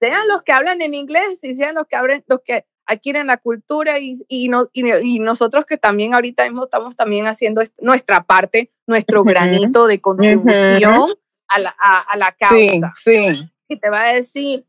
sean 0.00 0.26
los 0.28 0.42
que 0.42 0.52
hablan 0.52 0.82
en 0.82 0.94
inglés 0.94 1.38
y 1.42 1.54
sean 1.54 1.74
los 1.76 1.86
que 1.86 1.96
hablan, 1.96 2.24
los 2.26 2.40
que 2.44 2.66
adquieren 2.86 3.28
la 3.28 3.38
cultura 3.38 3.98
y, 3.98 4.18
y, 4.28 4.48
no- 4.48 4.68
y, 4.72 4.82
y 5.02 5.18
nosotros 5.18 5.64
que 5.64 5.76
también 5.78 6.12
ahorita 6.14 6.44
mismo 6.44 6.64
estamos 6.64 6.96
también 6.96 7.26
haciendo 7.26 7.60
est- 7.62 7.74
nuestra 7.80 8.22
parte, 8.24 8.70
nuestro 8.86 9.24
granito 9.24 9.86
de 9.86 10.00
contribución 10.00 11.14
a, 11.48 11.58
la, 11.58 11.74
a, 11.78 12.00
a 12.00 12.16
la 12.16 12.36
Sí, 12.50 12.80
causa. 12.80 12.92
sí. 12.96 13.50
Y 13.68 13.78
te 13.80 13.88
va 13.88 14.02
a 14.02 14.12
decir 14.12 14.66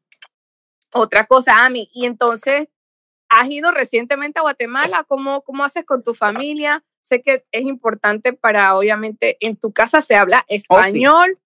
otra 0.94 1.26
cosa, 1.26 1.66
Ami. 1.66 1.90
Y 1.94 2.06
entonces, 2.06 2.70
¿has 3.30 3.50
ido 3.50 3.72
recientemente 3.72 4.40
a 4.40 4.44
Guatemala? 4.44 5.04
¿Cómo, 5.08 5.42
cómo 5.42 5.64
haces 5.64 5.86
con 5.86 6.04
tu 6.04 6.14
familia? 6.14 6.84
Sé 7.02 7.22
que 7.22 7.46
es 7.52 7.66
importante 7.66 8.34
para, 8.34 8.76
obviamente, 8.76 9.38
en 9.40 9.58
tu 9.58 9.72
casa 9.72 10.02
se 10.02 10.16
habla 10.16 10.44
español. 10.48 11.40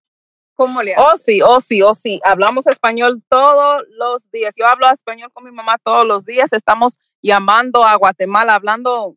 ¿Cómo 0.54 0.82
le 0.84 0.94
haces? 0.94 1.06
Oh, 1.06 1.18
sí, 1.18 1.42
oh, 1.42 1.62
sí, 1.62 1.82
oh, 1.82 1.94
sí. 1.94 2.20
Hablamos 2.24 2.68
español 2.68 3.24
todos 3.30 3.84
los 3.90 4.30
días. 4.32 4.54
Yo 4.58 4.68
hablo 4.68 4.90
español 4.90 5.32
con 5.32 5.46
mi 5.46 5.52
mamá 5.52 5.78
todos 5.84 6.06
los 6.06 6.26
días. 6.26 6.52
Estamos 6.54 7.00
llamando 7.22 7.86
a 7.86 7.96
Guatemala, 7.96 8.56
hablando 8.56 9.16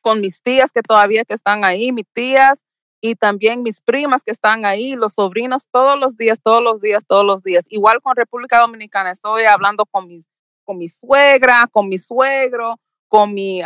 con 0.00 0.20
mis 0.20 0.42
tías 0.42 0.70
que 0.70 0.82
todavía 0.82 1.24
que 1.24 1.34
están 1.34 1.64
ahí, 1.64 1.90
mis 1.90 2.06
tías 2.12 2.62
y 3.00 3.16
también 3.16 3.62
mis 3.62 3.80
primas 3.80 4.22
que 4.22 4.30
están 4.30 4.64
ahí, 4.64 4.96
los 4.96 5.14
sobrinos 5.14 5.66
todos 5.70 5.98
los 5.98 6.16
días, 6.16 6.40
todos 6.42 6.62
los 6.62 6.80
días, 6.80 7.04
todos 7.06 7.24
los 7.24 7.42
días. 7.42 7.64
Igual 7.68 8.00
con 8.00 8.16
República 8.16 8.60
Dominicana, 8.60 9.10
estoy 9.10 9.44
hablando 9.44 9.84
con 9.86 10.08
mis, 10.08 10.28
con 10.64 10.78
mi 10.78 10.88
suegra, 10.88 11.68
con 11.70 11.88
mi 11.88 11.98
suegro, 11.98 12.80
con 13.08 13.32
mis 13.34 13.62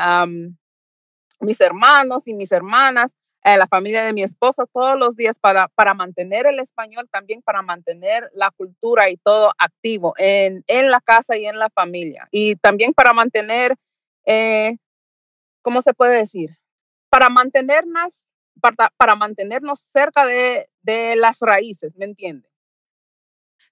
hermanos 1.61 2.27
y 2.27 2.35
mis 2.35 2.53
hermanas 2.53 3.17
eh, 3.45 3.57
la 3.57 3.69
familia 3.69 4.03
de 4.03 4.13
mi 4.13 4.23
esposo 4.23 4.67
todos 4.67 4.99
los 4.99 5.17
días 5.17 5.39
para, 5.39 5.69
para 5.69 5.95
mantener 5.95 6.47
el 6.47 6.59
español, 6.59 7.09
también 7.11 7.41
para 7.41 7.63
mantener 7.63 8.31
la 8.35 8.51
cultura 8.51 9.09
y 9.11 9.17
todo 9.17 9.53
activo 9.59 10.13
en, 10.19 10.65
en 10.67 10.91
la 10.91 11.01
casa 11.01 11.37
y 11.37 11.47
en 11.47 11.59
la 11.59 11.71
familia. 11.71 12.29
Y 12.31 12.57
también 12.57 12.93
para 12.93 13.13
mantener, 13.13 13.77
eh, 14.27 14.77
¿cómo 15.63 15.83
se 15.83 15.95
puede 15.95 16.19
decir? 16.19 16.59
Para 17.11 17.29
mantenernos, 17.29 18.27
para, 18.61 18.91
para 18.97 19.15
mantenernos 19.15 19.81
cerca 19.93 20.27
de, 20.27 20.69
de 20.83 21.17
las 21.17 21.39
raíces, 21.41 21.97
¿me 21.97 22.07
entiendes? 22.07 22.48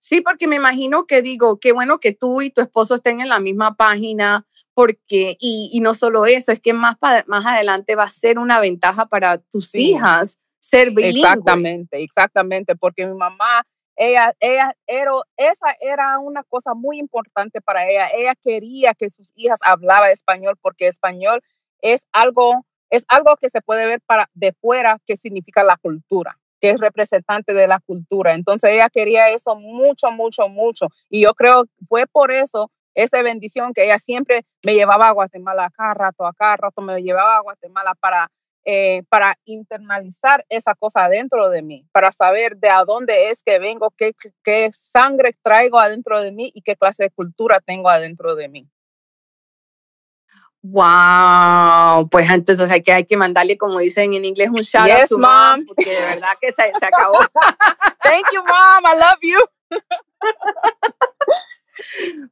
Sí, 0.00 0.21
porque 0.21 0.47
me 0.47 0.57
imagino 0.57 1.07
que 1.07 1.23
digo, 1.23 1.59
qué 1.59 1.73
bueno 1.73 1.99
que 1.99 2.12
tú 2.12 2.43
y 2.43 2.50
tu 2.50 2.61
esposo 2.61 2.97
estén 2.97 3.21
en 3.21 3.28
la 3.28 3.40
misma 3.40 3.76
página, 3.76 4.47
porque, 4.75 5.37
y, 5.40 5.71
y 5.73 5.81
no 5.81 5.95
solo 5.95 6.26
eso, 6.26 6.52
es 6.52 6.61
que 6.61 6.73
más, 6.73 6.97
pa- 6.99 7.25
más 7.26 7.47
adelante 7.47 7.95
va 7.97 8.05
a 8.05 8.09
ser 8.11 8.38
una 8.38 8.61
ventaja 8.61 9.07
para 9.07 9.38
tus 9.38 9.71
Sí. 9.71 9.90
hijas 9.90 10.38
ser 10.59 10.90
bilingües. 10.90 11.16
Exactamente, 11.16 12.02
exactamente, 12.02 12.76
porque 12.76 13.07
mi 13.07 13.14
mamá, 13.14 13.62
ella, 13.97 14.35
ella, 14.40 14.75
era, 14.87 15.12
esa 15.37 15.69
era 15.81 16.19
una 16.19 16.43
cosa 16.45 16.75
muy 16.75 16.99
importante 16.99 17.61
para 17.61 17.88
ella. 17.88 18.09
Ella 18.14 18.35
quería 18.45 18.93
que 18.95 19.09
sus 19.09 19.31
hijas 19.35 19.59
hablaban 19.64 20.11
español 20.11 20.57
porque 20.61 20.87
español 20.88 21.40
es 21.81 22.07
algo, 22.12 22.66
es 22.90 23.05
algo 23.09 23.37
que 23.37 23.49
se 23.49 23.62
puede 23.62 23.87
ver 23.87 24.00
para 24.05 24.28
de 24.35 24.52
fuera 24.61 24.99
que 25.07 25.16
significa 25.16 25.62
la 25.64 25.76
cultura, 25.78 26.38
es 26.68 26.80
representante 26.80 27.54
de 27.54 27.66
la 27.66 27.80
cultura. 27.80 28.35
Entonces 28.35 28.70
ella 28.70 28.90
quería 28.90 29.30
eso 29.30 29.56
mucho, 29.56 30.11
mucho, 30.11 30.49
mucho. 30.49 30.88
Y 31.08 31.23
yo 31.23 31.35
creo 31.35 31.64
fue 31.88 32.06
por 32.06 32.32
eso 32.32 32.70
esa 32.94 33.23
bendición 33.23 33.73
que 33.75 33.85
ella 33.85 33.99
siempre 33.99 34.44
me 34.64 34.75
llevaba 34.75 35.08
a 35.08 35.12
Guatemala 35.12 35.66
a 35.66 35.70
cada 35.70 35.94
rato, 35.94 36.26
a 36.26 36.32
cada 36.32 36.56
rato 36.56 36.80
me 36.80 37.02
llevaba 37.02 37.37
a 37.37 37.42
Guatemala 37.42 37.94
para 38.00 38.30
eh, 38.68 39.04
para 39.08 39.38
internalizar 39.44 40.44
esa 40.49 40.75
cosa 40.75 41.08
dentro 41.08 41.50
de 41.50 41.62
mí, 41.62 41.87
para 41.92 42.11
saber 42.11 42.56
de 42.56 42.68
a 42.68 42.85
dónde 42.85 43.30
es 43.30 43.44
que 43.44 43.61
vengo, 43.61 43.92
qué, 43.96 44.12
qué 44.42 44.70
sangre 44.73 45.37
traigo 45.40 45.78
adentro 45.78 46.20
de 46.20 46.32
mí 46.32 46.50
y 46.52 46.62
qué 46.62 46.75
clase 46.75 47.04
de 47.04 47.11
cultura 47.11 47.61
tengo 47.61 47.88
adentro 47.88 48.35
de 48.35 48.49
mí. 48.49 48.68
Wow, 50.68 52.08
pues 52.08 52.28
entonces 52.30 52.70
hay 52.70 52.82
que, 52.82 52.92
hay 52.92 53.04
que 53.04 53.16
mandarle, 53.16 53.56
como 53.56 53.78
dicen 53.78 54.14
en 54.14 54.25
inglés, 54.25 54.49
un 54.50 54.62
shout 54.62 54.90
out 54.90 55.00
Yes, 55.00 55.08
to 55.11 55.18
mom. 55.18 55.64
porque 55.66 55.90
de 55.94 56.00
verdad 56.00 56.30
que 56.40 56.50
se, 56.52 56.73
se 56.78 56.87
acabó. 56.87 57.18
Thank 58.02 58.26
you, 58.32 58.40
mom. 58.42 58.85
I 58.85 58.99
love 58.99 59.18
you. 59.23 59.38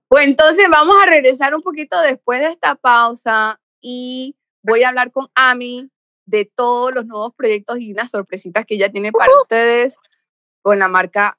Pues 0.08 0.24
entonces 0.26 0.66
vamos 0.70 0.96
a 1.02 1.06
regresar 1.06 1.54
un 1.54 1.62
poquito 1.62 2.00
después 2.00 2.40
de 2.40 2.48
esta 2.48 2.74
pausa 2.76 3.60
y 3.80 4.36
voy 4.62 4.82
a 4.82 4.88
hablar 4.88 5.12
con 5.12 5.28
Ami 5.34 5.90
de 6.26 6.44
todos 6.46 6.94
los 6.94 7.04
nuevos 7.06 7.34
proyectos 7.36 7.78
y 7.78 7.92
unas 7.92 8.10
sorpresitas 8.10 8.64
que 8.64 8.74
ella 8.76 8.90
tiene 8.90 9.12
para 9.12 9.30
ustedes 9.42 9.98
con 10.62 10.78
la 10.78 10.88
marca 10.88 11.38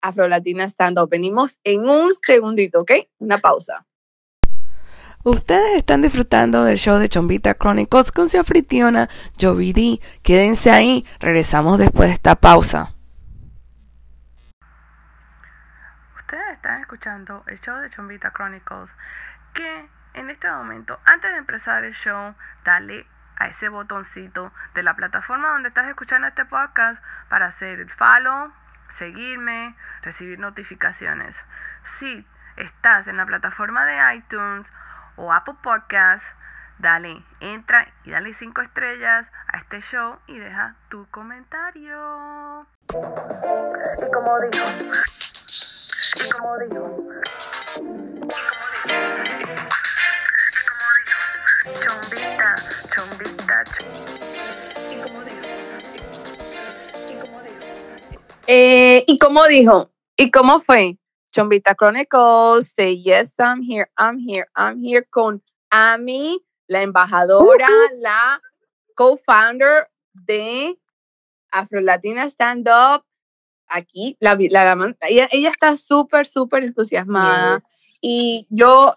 Afrolatina 0.00 0.64
Stand 0.64 0.98
Up. 0.98 1.10
Venimos 1.10 1.58
en 1.64 1.88
un 1.88 2.12
segundito, 2.14 2.80
¿ok? 2.80 2.92
Una 3.18 3.38
pausa. 3.38 3.86
Ustedes 5.28 5.78
están 5.78 6.02
disfrutando 6.02 6.62
del 6.62 6.76
show 6.76 7.00
de 7.00 7.08
Chombita 7.08 7.54
Chronicles 7.54 8.12
con 8.12 8.28
su 8.28 8.38
anfitriona 8.38 9.08
Jovi 9.36 9.72
D. 9.72 9.98
Quédense 10.22 10.70
ahí, 10.70 11.04
regresamos 11.18 11.80
después 11.80 12.10
de 12.10 12.14
esta 12.14 12.36
pausa. 12.36 12.94
Ustedes 16.20 16.52
están 16.52 16.80
escuchando 16.80 17.42
el 17.48 17.60
show 17.60 17.76
de 17.78 17.90
Chombita 17.90 18.30
Chronicles, 18.30 18.88
que 19.52 19.88
en 20.14 20.30
este 20.30 20.48
momento, 20.48 20.96
antes 21.04 21.28
de 21.32 21.38
empezar 21.38 21.84
el 21.84 21.94
show, 21.94 22.32
dale 22.64 23.04
a 23.38 23.48
ese 23.48 23.68
botoncito 23.68 24.52
de 24.76 24.84
la 24.84 24.94
plataforma 24.94 25.48
donde 25.48 25.70
estás 25.70 25.88
escuchando 25.88 26.28
este 26.28 26.44
podcast 26.44 27.02
para 27.28 27.46
hacer 27.46 27.80
el 27.80 27.90
follow, 27.90 28.52
seguirme, 28.96 29.74
recibir 30.02 30.38
notificaciones. 30.38 31.34
Si 31.98 32.24
estás 32.56 33.08
en 33.08 33.16
la 33.16 33.26
plataforma 33.26 33.84
de 33.86 34.18
iTunes 34.18 34.64
o 35.16 35.32
Apple 35.32 35.54
Podcast, 35.62 36.22
dale, 36.78 37.22
entra 37.40 37.86
y 38.04 38.10
dale 38.10 38.34
cinco 38.38 38.60
estrellas 38.62 39.26
a 39.52 39.58
este 39.58 39.80
show 39.82 40.16
y 40.26 40.38
deja 40.38 40.76
tu 40.90 41.06
comentario. 41.10 42.66
Y 42.88 44.10
como 44.12 44.40
dijo, 44.40 44.64
y 46.14 46.30
como 46.30 46.58
dijo, 46.58 47.06
chombita, 51.80 52.54
chombita, 52.94 53.64
ch- 53.64 53.84
y 54.90 55.02
como 55.02 55.20
dijo, 55.24 55.48
y 57.08 57.18
como 57.20 57.42
dijo. 57.42 57.64
Eh, 58.46 59.04
¿Y 59.06 59.18
cómo 59.18 59.44
dijo? 59.46 59.90
¿Y 60.16 60.30
cómo 60.30 60.60
fue? 60.60 60.98
Chombita 61.36 61.74
Chronicles, 61.74 62.72
say 62.74 62.92
yes, 62.92 63.34
I'm 63.38 63.60
here, 63.60 63.90
I'm 63.98 64.18
here, 64.18 64.46
I'm 64.56 64.82
here 64.82 65.06
con 65.10 65.42
Ami, 65.70 66.38
la 66.66 66.80
embajadora, 66.80 67.68
la 67.98 68.40
co-founder 68.94 69.86
de 70.14 70.78
Afrolatina 71.52 72.24
Stand 72.30 72.66
Up. 72.70 73.04
Aquí, 73.68 74.16
la, 74.18 74.38
la, 74.48 74.96
ella, 75.10 75.28
ella 75.30 75.50
está 75.50 75.76
súper, 75.76 76.26
súper 76.26 76.64
entusiasmada 76.64 77.62
y 78.00 78.46
yo, 78.48 78.96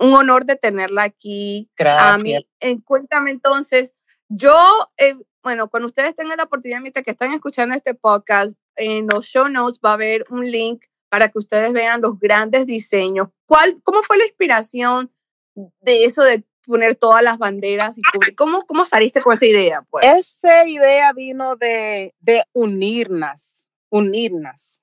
un 0.00 0.14
honor 0.14 0.46
de 0.46 0.56
tenerla 0.56 1.04
aquí. 1.04 1.70
Gracias. 1.76 2.14
Ami, 2.16 2.48
eh, 2.58 2.82
cuéntame 2.82 3.30
entonces, 3.30 3.92
yo, 4.28 4.56
eh, 4.96 5.14
bueno, 5.44 5.70
cuando 5.70 5.86
ustedes 5.86 6.16
tengan 6.16 6.38
la 6.38 6.44
oportunidad, 6.44 6.80
mientras 6.80 7.04
que 7.04 7.12
están 7.12 7.32
escuchando 7.32 7.76
este 7.76 7.94
podcast, 7.94 8.58
en 8.74 9.06
los 9.06 9.26
show 9.26 9.48
notes 9.48 9.78
va 9.84 9.90
a 9.90 9.94
haber 9.94 10.24
un 10.30 10.50
link 10.50 10.89
para 11.10 11.28
que 11.28 11.38
ustedes 11.38 11.72
vean 11.72 12.00
los 12.00 12.18
grandes 12.18 12.64
diseños. 12.66 13.28
¿Cuál, 13.44 13.80
¿Cómo 13.82 14.02
fue 14.02 14.16
la 14.16 14.24
inspiración 14.24 15.12
de 15.54 16.04
eso 16.04 16.22
de 16.22 16.44
poner 16.64 16.94
todas 16.94 17.22
las 17.22 17.36
banderas 17.36 17.98
y 17.98 18.02
cubrir? 18.02 18.34
¿Cómo, 18.36 18.60
cómo 18.62 18.86
saliste 18.86 19.20
con 19.20 19.34
esa 19.34 19.44
idea? 19.44 19.84
Pues? 19.90 20.04
Esa 20.06 20.66
idea 20.66 21.12
vino 21.12 21.56
de, 21.56 22.14
de 22.20 22.44
unirnos, 22.52 23.68
unirnos. 23.90 24.82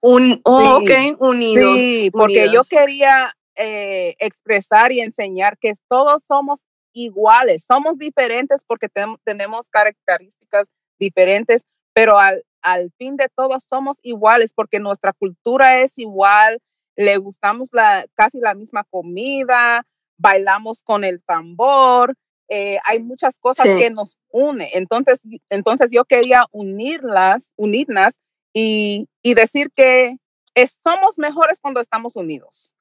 Un, 0.00 0.40
oh, 0.44 0.80
Sí. 0.86 1.12
ok, 1.12 1.20
unidos. 1.20 1.74
Sí, 1.74 2.10
porque 2.12 2.48
yo 2.50 2.62
quería 2.62 3.36
eh, 3.56 4.14
expresar 4.20 4.92
y 4.92 5.00
enseñar 5.00 5.58
que 5.58 5.74
todos 5.88 6.22
somos 6.22 6.64
iguales, 6.92 7.64
somos 7.66 7.98
diferentes 7.98 8.62
porque 8.66 8.88
tenemos 9.24 9.68
características 9.68 10.68
diferentes, 10.98 11.66
pero 11.92 12.18
al, 12.18 12.44
al 12.62 12.92
fin 12.98 13.16
de 13.16 13.28
todos 13.34 13.64
somos 13.64 13.98
iguales 14.02 14.52
porque 14.54 14.78
nuestra 14.80 15.12
cultura 15.12 15.80
es 15.80 15.98
igual, 15.98 16.60
le 16.96 17.16
gustamos 17.18 17.70
la, 17.72 18.06
casi 18.14 18.38
la 18.40 18.54
misma 18.54 18.84
comida, 18.84 19.86
bailamos 20.18 20.82
con 20.84 21.04
el 21.04 21.22
tambor, 21.22 22.14
eh, 22.48 22.78
hay 22.86 22.98
muchas 22.98 23.38
cosas 23.38 23.66
Sí. 23.66 23.78
que 23.78 23.90
nos 23.90 24.18
une. 24.30 24.70
Entonces, 24.74 25.22
entonces 25.48 25.90
yo 25.92 26.04
quería 26.04 26.44
unirlas, 26.50 27.52
unirlas 27.56 28.20
y, 28.52 29.08
y 29.22 29.34
decir 29.34 29.70
que 29.74 30.16
es- 30.54 30.76
somos 30.82 31.16
mejores 31.18 31.60
cuando 31.60 31.80
estamos 31.80 32.16
unidos. 32.16 32.74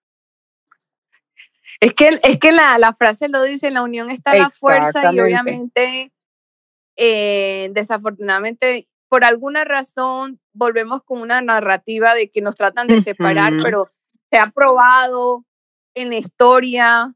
Es 1.79 1.93
que, 1.93 2.09
es 2.23 2.39
que 2.39 2.51
la, 2.51 2.77
la 2.77 2.93
frase 2.93 3.29
lo 3.29 3.41
dice, 3.43 3.67
en 3.67 3.75
la 3.75 3.83
unión 3.83 4.09
está 4.09 4.33
la 4.35 4.49
fuerza 4.49 5.13
y 5.13 5.19
obviamente, 5.21 6.11
eh, 6.97 7.69
desafortunadamente, 7.71 8.88
por 9.09 9.25
alguna 9.25 9.65
razón, 9.65 10.39
volvemos 10.53 11.01
con 11.03 11.21
una 11.21 11.41
narrativa 11.41 12.13
de 12.13 12.29
que 12.29 12.41
nos 12.41 12.55
tratan 12.55 12.87
de 12.87 13.01
separar, 13.01 13.53
pero 13.61 13.89
se 14.31 14.37
ha 14.37 14.51
probado 14.51 15.43
en 15.95 16.09
la 16.09 16.17
historia 16.17 17.15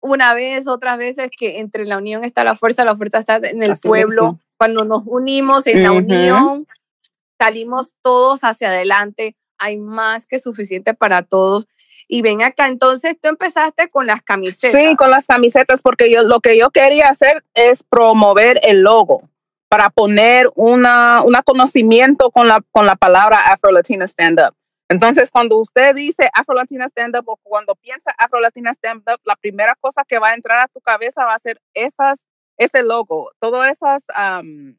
una 0.00 0.34
vez, 0.34 0.66
otras 0.66 0.98
veces, 0.98 1.30
que 1.30 1.60
entre 1.60 1.84
la 1.84 1.98
unión 1.98 2.24
está 2.24 2.42
la 2.42 2.56
fuerza, 2.56 2.84
la 2.84 2.96
fuerza 2.96 3.18
está 3.18 3.36
en 3.36 3.62
el 3.62 3.72
Así 3.72 3.86
pueblo. 3.86 4.38
Cuando 4.58 4.84
nos 4.84 5.02
unimos 5.06 5.66
en 5.66 5.82
la 5.82 5.92
unión, 5.92 6.66
salimos 7.38 7.94
todos 8.02 8.42
hacia 8.42 8.68
adelante. 8.68 9.36
Hay 9.58 9.78
más 9.78 10.26
que 10.26 10.38
suficiente 10.38 10.94
para 10.94 11.22
todos. 11.22 11.68
Y 12.08 12.22
ven 12.22 12.42
acá, 12.42 12.66
entonces 12.66 13.16
tú 13.20 13.28
empezaste 13.28 13.88
con 13.88 14.06
las 14.06 14.22
camisetas. 14.22 14.80
Sí, 14.80 14.96
con 14.96 15.10
las 15.10 15.26
camisetas, 15.26 15.80
porque 15.80 16.10
yo 16.10 16.22
lo 16.22 16.40
que 16.40 16.58
yo 16.58 16.70
quería 16.70 17.08
hacer 17.08 17.44
es 17.54 17.84
promover 17.84 18.58
el 18.64 18.80
logo 18.80 19.29
para 19.70 19.88
poner 19.88 20.50
una, 20.56 21.22
una 21.22 21.44
conocimiento 21.44 22.32
con 22.32 22.48
la, 22.48 22.60
palabra 22.96 23.52
Afro 23.52 23.70
Latina 23.70 24.04
Stand 24.04 24.40
Up. 24.40 24.56
Entonces, 24.88 25.30
cuando 25.30 25.58
usted 25.58 25.94
dice 25.94 26.28
Afro 26.34 26.56
Latina 26.56 26.88
Stand 26.88 27.16
Up 27.16 27.28
o 27.28 27.36
cuando 27.36 27.76
piensa 27.76 28.12
Afro 28.18 28.40
Latina 28.40 28.72
Stand 28.72 29.02
Up, 29.08 29.20
la 29.24 29.36
primera 29.36 29.76
cosa 29.78 30.02
que 30.04 30.18
va 30.18 30.30
a 30.30 30.34
entrar 30.34 30.58
a 30.58 30.66
tu 30.66 30.80
cabeza 30.80 31.24
va 31.24 31.34
a 31.34 31.38
ser 31.38 31.60
esas, 31.72 32.26
ese 32.56 32.82
logo, 32.82 33.30
todas 33.38 33.70
esas, 33.70 34.02
am, 34.12 34.76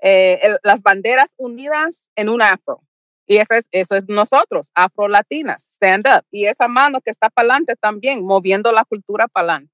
eh, 0.00 0.54
las 0.62 0.82
banderas 0.82 1.32
unidas 1.38 2.06
en 2.14 2.28
un 2.28 2.42
afro. 2.42 2.82
Y 3.26 3.38
eso 3.38 3.54
es, 3.54 3.68
eso 3.72 3.96
es 3.96 4.04
nosotros, 4.06 4.70
Afro 4.74 5.08
Latinas, 5.08 5.66
Stand 5.72 6.06
Up. 6.08 6.26
Y 6.30 6.44
esa 6.44 6.68
mano 6.68 7.00
que 7.00 7.10
está 7.10 7.30
para 7.30 7.46
adelante 7.46 7.74
también, 7.80 8.22
moviendo 8.22 8.70
la 8.70 8.84
cultura 8.84 9.28
para 9.28 9.54
adelante. 9.54 9.73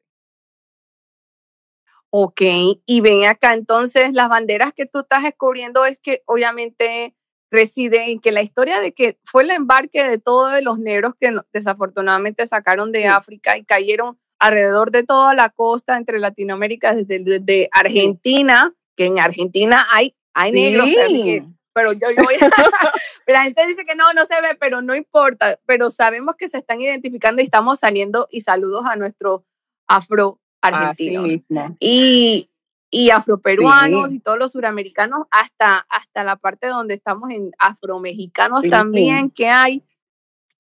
Ok, 2.13 2.41
y 2.87 3.01
ven 3.01 3.25
acá, 3.25 3.55
entonces 3.55 4.13
las 4.15 4.29
banderas 4.29 4.73
que 4.73 4.85
tú 4.87 5.01
estás 5.01 5.23
descubriendo 5.23 5.85
es 5.85 5.99
que 5.99 6.23
obviamente 6.27 7.15
reside 7.53 8.11
en 8.11 8.21
que 8.21 8.33
la 8.33 8.43
historia 8.43 8.81
de 8.81 8.93
que 8.93 9.19
fue 9.25 9.43
el 9.45 9.51
embarque 9.51 10.03
de 10.05 10.19
todos 10.19 10.61
los 10.63 10.79
negros 10.79 11.15
que 11.21 11.33
desafortunadamente 11.53 12.47
sacaron 12.47 12.91
de 12.93 13.03
Sí. 13.03 13.07
África 13.07 13.57
y 13.57 13.65
cayeron 13.65 14.19
alrededor 14.41 14.91
de 14.91 15.05
toda 15.05 15.35
la 15.35 15.51
costa 15.51 15.97
entre 15.97 16.19
Latinoamérica, 16.19 16.95
desde, 16.95 17.19
desde 17.21 17.69
Argentina, 17.73 18.75
que 18.97 19.07
en 19.07 19.19
Argentina 19.19 19.87
hay, 19.93 20.15
hay 20.35 20.51
negros, 20.53 20.89
así 21.05 21.23
que- 21.25 21.45
pero 21.73 21.93
yo, 21.93 22.11
yo 22.17 22.25
voy 22.25 22.35
la 23.29 23.43
gente 23.45 23.67
dice 23.69 23.85
que 23.85 23.95
no, 23.95 24.13
no 24.15 24.25
se 24.27 24.41
ve, 24.41 24.57
pero 24.59 24.83
no 24.83 24.95
importa, 24.97 25.61
pero 25.67 25.91
sabemos 25.91 26.35
que 26.37 26.49
se 26.49 26.59
están 26.59 26.81
identificando 26.81 27.41
y 27.41 27.45
estamos 27.45 27.79
saliendo 27.79 28.27
y 28.31 28.41
saludos 28.41 28.83
a 28.87 28.97
nuestros 28.97 29.43
afro 29.89 30.41
Así 30.63 30.77
argentinos 30.77 31.25
mismo. 31.25 31.77
y, 31.81 32.51
y 32.91 33.11
afroperuanos 33.11 34.11
Sí. 34.11 34.17
y 34.17 34.21
todos 34.21 34.39
los 34.39 34.53
suramericanos, 34.53 35.27
hasta, 35.31 35.87
hasta 35.89 36.25
la 36.25 36.37
parte 36.37 36.67
donde 36.69 36.95
estamos 36.95 37.31
en 37.31 37.53
afromexicanos 37.59 38.63
Sí. 38.63 38.71
también 38.71 39.31
que 39.31 39.49
hay. 39.49 39.85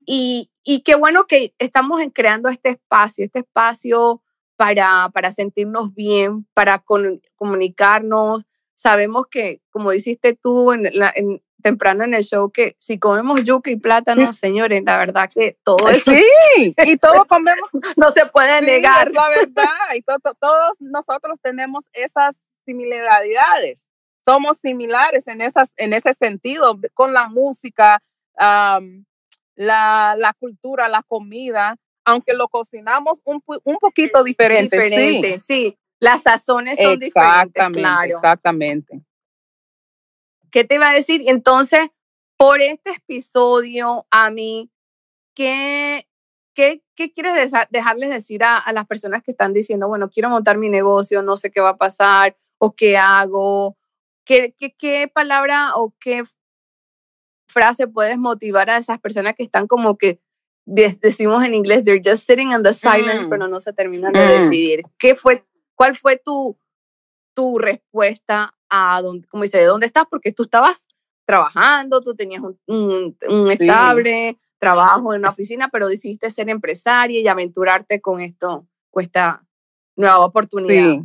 Y, 0.06 0.50
y 0.64 0.80
qué 0.80 0.94
bueno 0.94 1.26
que 1.26 1.54
estamos 1.58 2.00
en 2.00 2.10
creando 2.10 2.48
este 2.48 2.70
espacio, 2.70 3.24
este 3.24 3.40
espacio 3.40 4.22
para, 4.56 5.08
para 5.12 5.30
sentirnos 5.30 5.94
bien, 5.94 6.46
para 6.54 6.78
con- 6.78 7.20
comunicarnos. 7.36 8.44
Sabemos 8.74 9.26
que, 9.30 9.60
como 9.70 9.90
dijiste 9.90 10.34
tú 10.34 10.72
en 10.72 10.84
la- 10.94 11.12
en- 11.14 11.42
temprano 11.60 12.04
en 12.04 12.14
el 12.14 12.24
show, 12.24 12.50
que 12.50 12.74
si 12.78 12.98
comemos 12.98 13.42
yuca 13.44 13.70
y 13.70 13.76
plátano, 13.76 14.32
señores, 14.32 14.82
la 14.84 14.96
verdad 14.98 15.30
que 15.32 15.58
todo 15.64 15.88
eso 15.88 16.12
Sí, 16.12 16.74
y 16.86 16.96
todos 16.96 17.26
comemos 17.26 17.68
no 17.96 18.10
se 18.10 18.26
puede 18.26 18.60
Sí, 18.60 18.66
negar. 18.66 19.08
es 19.08 19.14
la 19.14 19.28
verdad. 19.28 19.68
Y 19.94 20.02
to- 20.02 20.18
to- 20.18 20.34
todos 20.40 20.76
nosotros 20.80 21.38
tenemos 21.42 21.86
esas 21.92 22.42
similaridades. 22.64 23.86
Somos 24.24 24.58
similares 24.58 25.26
en, 25.28 25.40
esas, 25.40 25.72
en 25.76 25.92
ese 25.92 26.12
sentido, 26.14 26.78
con 26.94 27.12
la 27.12 27.28
música, 27.28 28.02
am, 28.36 29.04
la, 29.56 30.14
la 30.18 30.32
cultura, 30.34 30.88
la 30.88 31.02
comida. 31.02 31.76
aunque 32.04 32.32
lo 32.34 32.48
cocinamos 32.48 33.20
un, 33.24 33.42
un 33.64 33.76
poquito 33.78 34.24
diferente. 34.24 34.76
sí. 34.80 34.82
diferente, 34.90 35.38
sí. 35.38 35.76
Las 36.00 36.22
sazones 36.22 36.78
son 36.78 36.98
diferentes, 36.98 37.08
Exactamente, 37.08 37.80
claro. 37.80 38.14
exactamente. 38.14 39.00
¿Qué 40.50 40.64
te 40.64 40.76
iba 40.76 40.90
a 40.90 40.94
decir? 40.94 41.22
Entonces, 41.26 41.88
por 42.36 42.60
este 42.60 42.92
episodio, 42.92 44.06
a 44.10 44.30
mí, 44.30 44.70
¿qué, 45.34 46.08
qué, 46.54 46.82
qué 46.96 47.12
quieres 47.12 47.52
dejarles 47.70 48.10
decir 48.10 48.42
a, 48.44 48.58
a 48.58 48.72
las 48.72 48.86
personas 48.86 49.22
que 49.22 49.30
están 49.32 49.52
diciendo, 49.52 49.88
bueno, 49.88 50.10
quiero 50.10 50.30
montar 50.30 50.56
mi 50.58 50.68
negocio, 50.70 51.22
no 51.22 51.36
sé 51.36 51.50
qué 51.50 51.60
va 51.60 51.70
a 51.70 51.76
pasar 51.78 52.36
o 52.58 52.74
qué 52.74 52.96
hago? 52.96 53.76
¿Qué, 54.24 54.54
qué, 54.58 54.74
qué 54.76 55.08
palabra 55.12 55.72
o 55.76 55.94
qué 56.00 56.22
frase 57.48 57.88
puedes 57.88 58.16
motivar 58.18 58.70
a 58.70 58.76
esas 58.78 59.00
personas 59.00 59.34
que 59.34 59.42
están 59.42 59.66
como 59.66 59.96
que 59.98 60.20
de- 60.66 60.96
decimos 61.00 61.42
en 61.44 61.54
inglés, 61.54 61.84
they're 61.84 62.00
just 62.04 62.26
sitting 62.26 62.52
in 62.52 62.62
the 62.62 62.72
silence, 62.72 63.24
Mm. 63.26 63.28
pero 63.30 63.48
no 63.48 63.58
se 63.60 63.72
terminan 63.72 64.12
de 64.12 64.24
Mm. 64.24 64.28
decidir? 64.28 64.82
¿Qué 64.98 65.14
fue, 65.14 65.44
¿Cuál 65.74 65.96
fue 65.96 66.16
tu, 66.16 66.56
tu 67.34 67.58
respuesta 67.58 68.54
a 68.70 69.02
dónde, 69.02 69.26
como 69.28 69.42
dice, 69.42 69.58
de 69.58 69.64
dónde 69.66 69.86
estás? 69.86 70.04
Porque 70.08 70.32
tú 70.32 70.44
estabas 70.44 70.86
trabajando, 71.26 72.00
tú 72.00 72.14
tenías 72.14 72.42
un, 72.42 72.58
un, 72.66 73.16
un 73.28 73.46
Sí. 73.48 73.52
estable 73.64 74.38
trabajo 74.58 75.12
en 75.14 75.20
una 75.20 75.30
oficina, 75.30 75.68
pero 75.68 75.88
decidiste 75.88 76.30
ser 76.30 76.48
empresaria 76.48 77.20
y 77.20 77.28
aventurarte 77.28 78.00
con 78.00 78.20
esto, 78.20 78.66
con 78.90 79.02
esta 79.02 79.44
nueva 79.96 80.24
oportunidad. 80.24 80.90
Sí. 80.90 81.02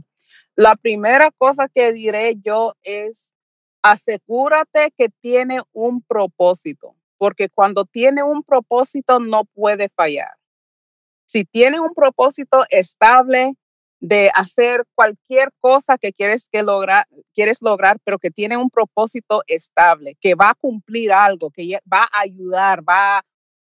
La 0.55 0.75
primera 0.75 1.31
cosa 1.31 1.67
que 1.67 1.91
diré 1.93 2.35
yo 2.43 2.75
es 2.83 3.33
asegúrate 3.81 4.91
que 4.97 5.09
tiene 5.09 5.61
un 5.73 6.01
propósito, 6.01 6.95
porque 7.17 7.49
cuando 7.49 7.85
tiene 7.85 8.23
un 8.23 8.43
propósito 8.43 9.19
no 9.19 9.45
puede 9.45 9.89
fallar. 9.89 10.31
Si 11.27 11.45
tiene 11.45 11.79
un 11.79 11.93
propósito 11.93 12.65
estable 12.69 13.55
de 13.99 14.29
hacer 14.35 14.83
cualquier 14.93 15.49
cosa 15.59 15.97
que 15.97 16.13
quieres 16.13 16.47
que 16.51 16.63
lograr, 16.63 17.07
quieres 17.33 17.61
lograr, 17.61 17.97
pero 18.03 18.19
que 18.19 18.31
tiene 18.31 18.57
un 18.57 18.69
propósito 18.69 19.43
estable, 19.47 20.15
que 20.19 20.35
va 20.35 20.49
a 20.49 20.55
cumplir 20.55 21.11
algo, 21.11 21.49
que 21.49 21.79
va 21.91 22.03
a 22.11 22.21
ayudar, 22.21 22.83
va 22.87 23.23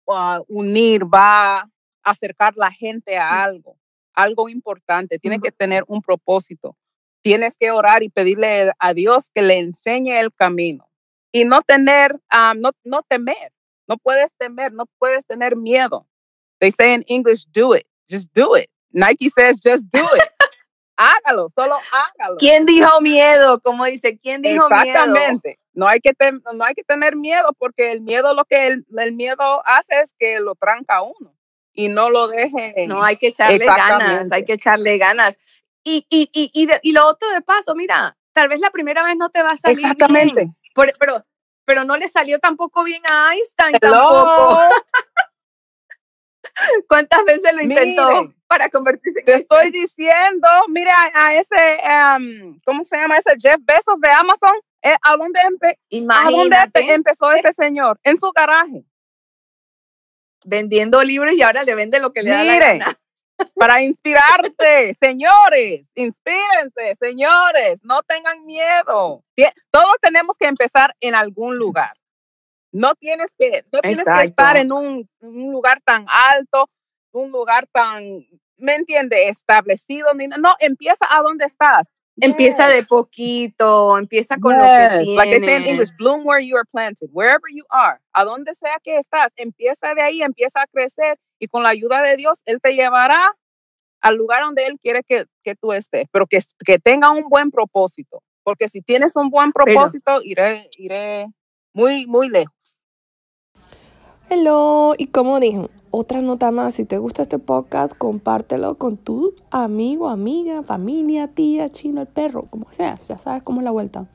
a 0.09 0.41
unir, 0.49 1.05
va 1.05 1.61
a 1.61 1.71
acercar 2.03 2.55
la 2.57 2.71
gente 2.71 3.17
a 3.17 3.43
algo, 3.43 3.77
algo 4.15 4.49
importante. 4.49 5.19
Tiene 5.19 5.41
que 5.41 5.53
tener 5.53 5.85
un 5.87 6.01
propósito. 6.01 6.77
Tienes 7.23 7.57
que 7.57 7.71
orar 7.71 8.03
y 8.03 8.09
pedirle 8.09 8.73
a 8.79 8.95
Dios 8.95 9.31
que 9.33 9.43
le 9.43 9.59
enseñe 9.59 10.19
el 10.19 10.33
camino 10.33 10.89
y 11.33 11.45
no 11.45 11.63
tener, 11.63 12.19
ah, 12.31 12.53
no, 12.57 12.73
no 12.85 13.03
temer. 13.03 13.53
No 13.89 13.97
puedes 13.97 14.33
temer, 14.39 14.73
no 14.73 14.87
puedes 14.99 15.27
tener 15.27 15.57
miedo. 15.57 16.07
They 16.61 16.71
say 16.71 16.95
in 16.95 17.05
English, 17.09 17.47
do 17.53 17.75
it, 17.75 17.87
just 18.09 18.33
do 18.35 18.57
it. 18.57 18.71
Nike 18.92 19.31
says, 19.31 19.61
just 19.64 19.87
do 19.92 20.05
it. 20.16 20.22
hágalo, 20.96 21.48
solo 21.50 21.78
hágalo. 21.90 22.37
¿Quién 22.38 22.66
dijo 22.66 23.00
miedo? 23.00 23.61
Como 23.61 23.85
dice, 23.87 24.18
¿quién 24.18 24.42
dijo 24.42 24.68
miedo? 24.68 24.83
Exactamente. 24.83 25.59
No 25.74 25.88
hay, 25.88 26.00
que 26.00 26.12
tem- 26.12 26.42
no 26.52 26.64
hay 26.64 26.74
que 26.74 26.85
tener 26.85 27.16
miedo 27.16 27.48
porque 27.59 27.92
el 27.92 28.02
miedo 28.02 28.35
lo 28.35 28.44
que 28.44 28.66
el, 28.66 28.85
el 28.98 29.12
miedo 29.12 29.62
hace 29.64 30.00
es 30.02 30.14
que 30.18 30.38
lo 30.38 30.55
tranca 30.55 30.96
a 30.96 31.02
uno 31.02 31.35
y 31.72 31.88
no 31.88 32.11
lo 32.11 32.28
deje. 32.28 32.74
No, 32.87 33.02
hay 33.02 33.16
que 33.16 33.28
echarle 33.28 33.64
ganas, 33.64 33.81
hay 33.81 34.12
Exactamente. 34.12 34.44
que 34.44 34.52
echarle 34.52 34.98
ganas. 34.98 35.37
Y, 35.83 36.07
y, 36.11 36.28
y, 36.33 36.50
y, 36.52 36.68
y 36.83 36.92
lo 36.92 37.07
otro 37.07 37.28
de 37.31 37.40
paso, 37.40 37.74
mira, 37.74 38.16
tal 38.35 38.48
vez 38.48 38.61
la 38.61 38.70
primera 38.70 39.02
vez 39.02 39.16
no 39.16 39.31
te 39.31 39.42
va 39.42 39.52
a 39.52 39.57
salir 39.57 39.78
Exactamente. 39.78 40.50
bien, 40.74 40.92
pero, 40.98 41.24
pero 41.64 41.85
no 41.85 41.96
le 41.96 42.09
salió 42.09 42.38
tampoco 42.38 42.85
bien 42.85 43.02
a 43.09 43.35
Einstein 43.35 43.78
Hello. 43.81 43.90
tampoco. 43.90 44.61
¿Cuántas 46.88 47.24
veces 47.24 47.55
lo 47.55 47.62
intentó 47.62 48.33
para 48.53 48.69
convertirse 48.69 49.21
en 49.21 49.25
Te 49.25 49.35
estoy 49.35 49.71
diciendo, 49.71 50.49
mira 50.69 50.95
a 51.15 51.35
ese, 51.35 51.79
um, 52.19 52.59
¿cómo 52.67 52.85
se 52.85 52.97
llama 52.97 53.17
ese 53.17 53.35
Jeff 53.41 53.59
Bezos 53.62 54.01
de 54.01 54.11
Amazon? 54.11 54.53
Eh, 54.83 54.95
¿A 55.03 55.17
dónde, 55.17 55.41
empe- 55.41 55.79
¿A 56.11 56.31
dónde 56.31 56.57
empezó 56.93 57.33
ese 57.33 57.53
señor? 57.55 57.99
En 58.03 58.19
su 58.19 58.31
garaje. 58.33 58.85
vendiendo 60.45 61.03
libros 61.03 61.33
y 61.35 61.43
ahora 61.43 61.62
le 61.62 61.75
vende 61.75 62.01
lo 62.01 62.12
que 62.12 62.23
le 62.23 62.31
da 62.31 62.45
la 62.45 62.53
Mire, 62.53 62.79
gana. 62.79 62.99
para 63.55 63.81
inspirarte, 63.83 64.95
señores, 65.01 65.88
inspírense, 65.95 66.95
señores, 66.99 67.81
no 67.85 68.03
tengan 68.03 68.45
miedo. 68.45 69.25
Todos 69.71 69.97
tenemos 70.01 70.37
que 70.37 70.47
empezar 70.47 70.95
en 71.01 71.15
algún 71.15 71.57
lugar. 71.57 71.95
No 72.73 72.95
tienes 72.95 73.31
que, 73.38 73.62
no 73.73 73.81
tienes 73.83 74.05
que 74.05 74.23
estar 74.25 74.57
en 74.57 74.73
un, 74.73 75.09
un 75.21 75.53
lugar 75.53 75.81
tan 75.85 76.07
alto, 76.09 76.69
un 77.12 77.31
lugar 77.31 77.67
tan, 77.71 78.03
¿me 78.62 78.75
entiende? 78.77 79.29
Establecido. 79.29 80.14
ni 80.14 80.29
No, 80.29 80.55
empieza 80.61 81.07
a 81.11 81.20
donde 81.22 81.44
estás. 81.44 81.98
Empieza 82.20 82.68
de 82.68 82.81
Yes. 82.81 82.88
poquito, 82.88 83.96
empieza 83.98 84.37
con 84.38 84.53
lo 84.57 84.62
que 84.64 85.05
Yes, 85.05 85.14
Like 85.16 85.37
I 85.37 85.40
say 85.40 85.48
in 85.57 85.62
English, 85.62 85.64
tienes. 85.64 85.96
bloom 85.96 86.27
where 86.27 86.46
you 86.46 86.57
are 86.57 86.66
planted, 86.70 87.09
wherever 87.11 87.51
you 87.51 87.64
are, 87.70 88.01
a 88.12 88.25
donde 88.25 88.55
sea 88.55 88.77
que 88.83 88.98
estás, 88.98 89.33
empieza 89.37 89.94
de 89.94 90.03
ahí, 90.03 90.22
empieza 90.22 90.61
a 90.61 90.66
crecer 90.66 91.18
y 91.38 91.48
con 91.48 91.62
la 91.62 91.70
ayuda 91.70 92.03
de 92.03 92.16
Dios, 92.16 92.42
Él 92.44 92.61
te 92.61 92.75
llevará 92.75 93.35
al 94.03 94.16
lugar 94.16 94.42
donde 94.44 94.66
Él 94.66 94.79
quiere 94.83 95.03
que, 95.05 95.25
que 95.42 95.55
tú 95.55 95.72
estés, 95.72 96.07
pero 96.12 96.27
que, 96.27 96.40
que 96.64 96.79
tenga 96.79 97.11
un 97.11 97.29
buen 97.31 97.51
propósito, 97.51 98.22
porque 98.44 98.68
si 98.68 98.83
tienes 98.83 99.16
un 99.16 99.31
buen 99.31 99.51
Pero- 99.51 99.64
propósito, 99.64 100.20
iré, 100.22 100.68
iré 100.77 101.29
muy, 101.72 102.05
muy 102.07 102.29
lejos. 102.29 102.82
Hello, 104.35 104.95
y 104.97 105.09
como 105.09 105.40
dije, 105.40 105.68
otra 105.90 106.23
nota 106.23 106.51
más, 106.51 106.73
si 106.73 106.87
te 106.87 106.97
gusta 106.97 107.21
este 107.21 107.38
podcast, 107.38 107.92
compártelo 107.99 108.79
con 108.79 108.97
tu 108.97 109.35
amigo, 109.51 110.09
amiga, 110.09 110.62
familia, 110.62 111.29
tía, 111.29 111.71
chino, 111.71 112.01
el 112.01 112.07
perro, 112.07 112.47
como 112.49 112.71
sea, 112.71 112.95
ya 112.95 113.18
sabes 113.18 113.42
cómo 113.42 113.61
es 113.61 113.64
la 113.64 113.73
vuelta. 113.73 114.07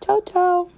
Chao, 0.00 0.22
chao. 0.24 0.68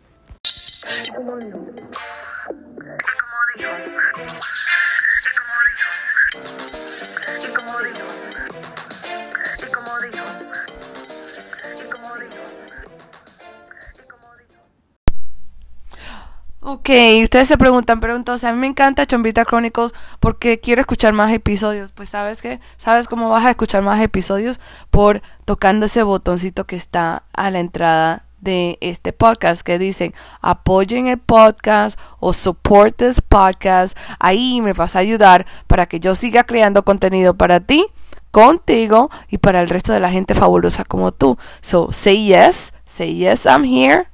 Ok, 16.65 16.91
ustedes 17.25 17.49
se 17.49 17.59
preguntan, 17.59 17.99
pero 17.99 18.15
entonces 18.15 18.49
a 18.49 18.53
mí 18.53 18.59
me 18.61 18.69
encanta 18.69 19.05
Chombita 19.05 19.45
Chronicles 19.45 19.95
porque 20.21 20.61
quiero 20.61 20.81
escuchar 20.81 21.13
más 21.13 21.33
episodios. 21.33 21.91
Pues 21.91 22.11
sabes 22.11 22.41
qué, 22.41 22.61
sabes 22.77 23.09
cómo 23.09 23.29
vas 23.31 23.45
a 23.45 23.51
escuchar 23.51 23.83
más 23.83 24.01
episodios 24.01 24.61
por 24.93 25.23
tocando 25.45 25.87
ese 25.87 26.05
botoncito 26.05 26.65
que 26.65 26.77
está 26.77 27.25
a 27.33 27.51
la 27.51 27.59
entrada 27.59 28.27
de 28.41 28.79
este 28.81 29.13
podcast 29.13 29.63
que 29.63 29.77
dicen 29.81 30.15
apoyen 30.41 31.09
el 31.09 31.19
podcast 31.19 31.99
o 32.21 32.33
support 32.33 32.97
this 32.97 33.21
podcast. 33.21 33.99
Ahí 34.21 34.61
me 34.61 34.73
vas 34.73 34.95
a 34.95 35.01
ayudar 35.01 35.47
para 35.67 35.87
que 35.87 35.99
yo 35.99 36.15
siga 36.15 36.45
creando 36.45 36.85
contenido 36.85 37.35
para 37.35 37.59
ti, 37.59 37.87
contigo 38.31 39.11
y 39.29 39.39
para 39.39 39.61
el 39.61 39.69
resto 39.69 39.93
de 39.93 39.99
la 39.99 40.13
gente 40.13 40.35
fabulosa 40.35 40.85
como 40.85 41.11
tú. 41.11 41.37
So 41.61 41.91
say 41.91 42.25
yes, 42.25 42.73
say 42.87 43.17
yes, 43.17 43.47
I'm 43.47 43.65
here. 43.65 44.12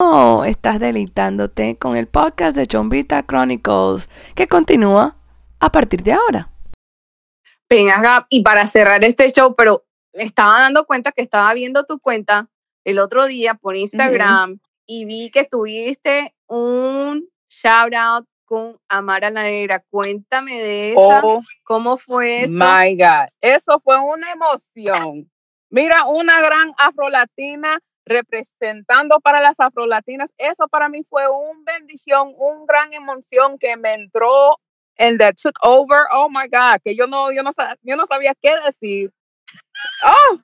Oh, 0.00 0.44
estás 0.44 0.78
deleitándote 0.78 1.76
con 1.76 1.96
el 1.96 2.06
podcast 2.06 2.56
de 2.56 2.66
Chombita 2.66 3.24
Chronicles, 3.24 4.08
que 4.36 4.46
continúa 4.46 5.16
a 5.58 5.72
partir 5.72 6.04
de 6.04 6.12
ahora. 6.12 6.52
Ven 7.68 7.90
acá, 7.90 8.24
y 8.30 8.44
para 8.44 8.64
cerrar 8.66 9.04
este 9.04 9.32
show, 9.32 9.56
pero 9.56 9.84
me 10.14 10.22
estaba 10.22 10.60
dando 10.60 10.86
cuenta 10.86 11.10
que 11.10 11.20
estaba 11.20 11.52
viendo 11.52 11.82
tu 11.84 11.98
cuenta 11.98 12.48
el 12.84 13.00
otro 13.00 13.26
día 13.26 13.54
por 13.54 13.74
Instagram 13.74 14.60
y 14.86 15.04
vi 15.04 15.30
que 15.32 15.44
tuviste 15.44 16.32
un 16.46 17.28
shout 17.50 17.92
out 17.94 18.24
con 18.44 18.78
Amara 18.88 19.30
la 19.30 19.42
Negra. 19.42 19.84
Cuéntame 19.90 20.62
de 20.62 20.92
esa, 20.92 21.20
Oh 21.24 21.40
cómo 21.64 21.98
fue 21.98 22.44
eso. 22.44 22.52
my 22.54 22.96
God, 22.96 23.30
eso 23.40 23.80
fue 23.82 23.98
una 23.98 24.30
emoción. 24.30 25.28
Mira, 25.70 26.04
una 26.06 26.40
gran 26.40 26.70
afrolatina 26.78 27.80
representando 28.08 29.20
para 29.20 29.40
las 29.40 29.58
afrolatinas. 29.60 30.30
Eso 30.38 30.66
para 30.68 30.88
mí 30.88 31.02
fue 31.08 31.24
una 31.28 31.60
bendición, 31.78 32.32
una 32.36 32.64
gran 32.66 32.92
emoción 32.92 33.58
que 33.58 33.76
me 33.76 33.94
entró 33.94 34.58
and 34.98 35.18
that 35.20 35.34
took 35.40 35.54
over. 35.62 36.00
Oh 36.12 36.28
my 36.28 36.48
God, 36.50 36.80
que 36.84 36.96
yo 36.96 37.06
no, 37.06 37.30
yo 37.32 37.42
no, 37.42 37.50
yo 37.82 37.96
no 37.96 38.06
sabía 38.06 38.34
qué 38.40 38.50
decir. 38.66 39.12
Oh, 40.04 40.38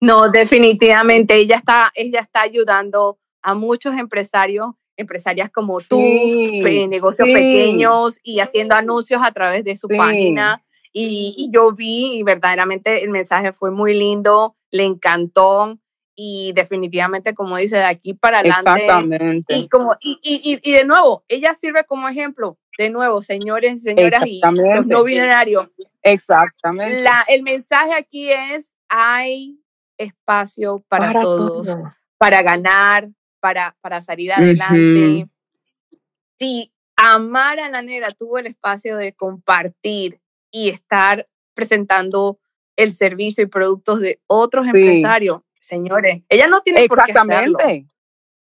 No, 0.00 0.28
definitivamente 0.30 1.34
ella 1.36 1.56
está, 1.56 1.90
ella 1.94 2.20
está 2.20 2.42
ayudando 2.42 3.18
a 3.42 3.54
muchos 3.54 3.96
empresarios, 3.96 4.68
empresarias 4.96 5.48
como 5.50 5.80
tú, 5.80 5.96
Sí, 5.98 6.60
pe- 6.62 6.88
negocios 6.88 7.26
sí. 7.28 7.32
pequeños 7.34 8.18
y 8.22 8.40
haciendo 8.40 8.74
anuncios 8.74 9.22
a 9.24 9.32
través 9.32 9.64
de 9.64 9.76
su 9.76 9.86
Sí. 9.88 9.96
página. 9.96 10.62
Y, 10.92 11.34
y 11.36 11.50
yo 11.52 11.72
vi 11.72 12.18
y 12.18 12.22
verdaderamente 12.22 13.02
el 13.02 13.10
mensaje 13.10 13.52
fue 13.52 13.70
muy 13.70 13.94
lindo, 13.94 14.56
le 14.70 14.84
encantó 14.84 15.76
y 16.16 16.52
definitivamente, 16.54 17.34
como 17.34 17.56
dice, 17.56 17.76
de 17.76 17.84
aquí 17.84 18.14
para 18.14 18.38
adelante. 18.40 18.70
exactamente. 18.70 19.54
Y, 19.56 19.68
como, 19.68 19.90
y, 20.00 20.18
y, 20.22 20.52
y- 20.54 20.60
y 20.70 20.72
de 20.74 20.84
nuevo, 20.84 21.24
ella 21.28 21.54
sirve 21.60 21.84
como 21.84 22.08
ejemplo. 22.08 22.56
de 22.78 22.90
nuevo, 22.90 23.22
señores, 23.22 23.82
señoras 23.82 24.24
y 24.26 24.40
los 24.40 24.52
Exactamente. 24.52 24.92
no 24.94 25.04
binarios, 25.04 25.68
Exactamente. 26.02 27.02
la, 27.02 27.24
el 27.28 27.42
mensaje 27.44 27.94
aquí 27.94 28.30
es, 28.32 28.72
hay 28.88 29.60
espacio 29.96 30.84
para, 30.88 31.12
todos, 31.20 31.66
todo. 31.68 31.90
para 32.18 32.42
ganar, 32.42 33.08
para, 33.40 33.76
para 33.80 34.00
salir 34.00 34.32
adelante. 34.32 35.28
Si 36.38 36.72
Amar 36.96 37.60
a 37.60 37.68
la 37.68 37.82
Negra 37.82 38.10
tuvo 38.12 38.38
el 38.38 38.46
espacio 38.46 38.96
de 38.96 39.12
compartir 39.12 40.20
y 40.50 40.68
estar 40.68 41.28
presentando 41.54 42.38
el 42.76 42.92
servicio 42.92 43.44
y 43.44 43.46
productos 43.46 44.00
de 44.00 44.20
otros 44.26 44.64
Sí. 44.64 44.70
empresarios, 44.74 45.42
señores, 45.64 46.22
ella 46.28 46.46
no 46.48 46.60
tiene 46.62 46.86
por 46.88 47.02
qué 47.04 47.12
hacerlo. 47.12 47.58
Exactamente. 47.58 47.90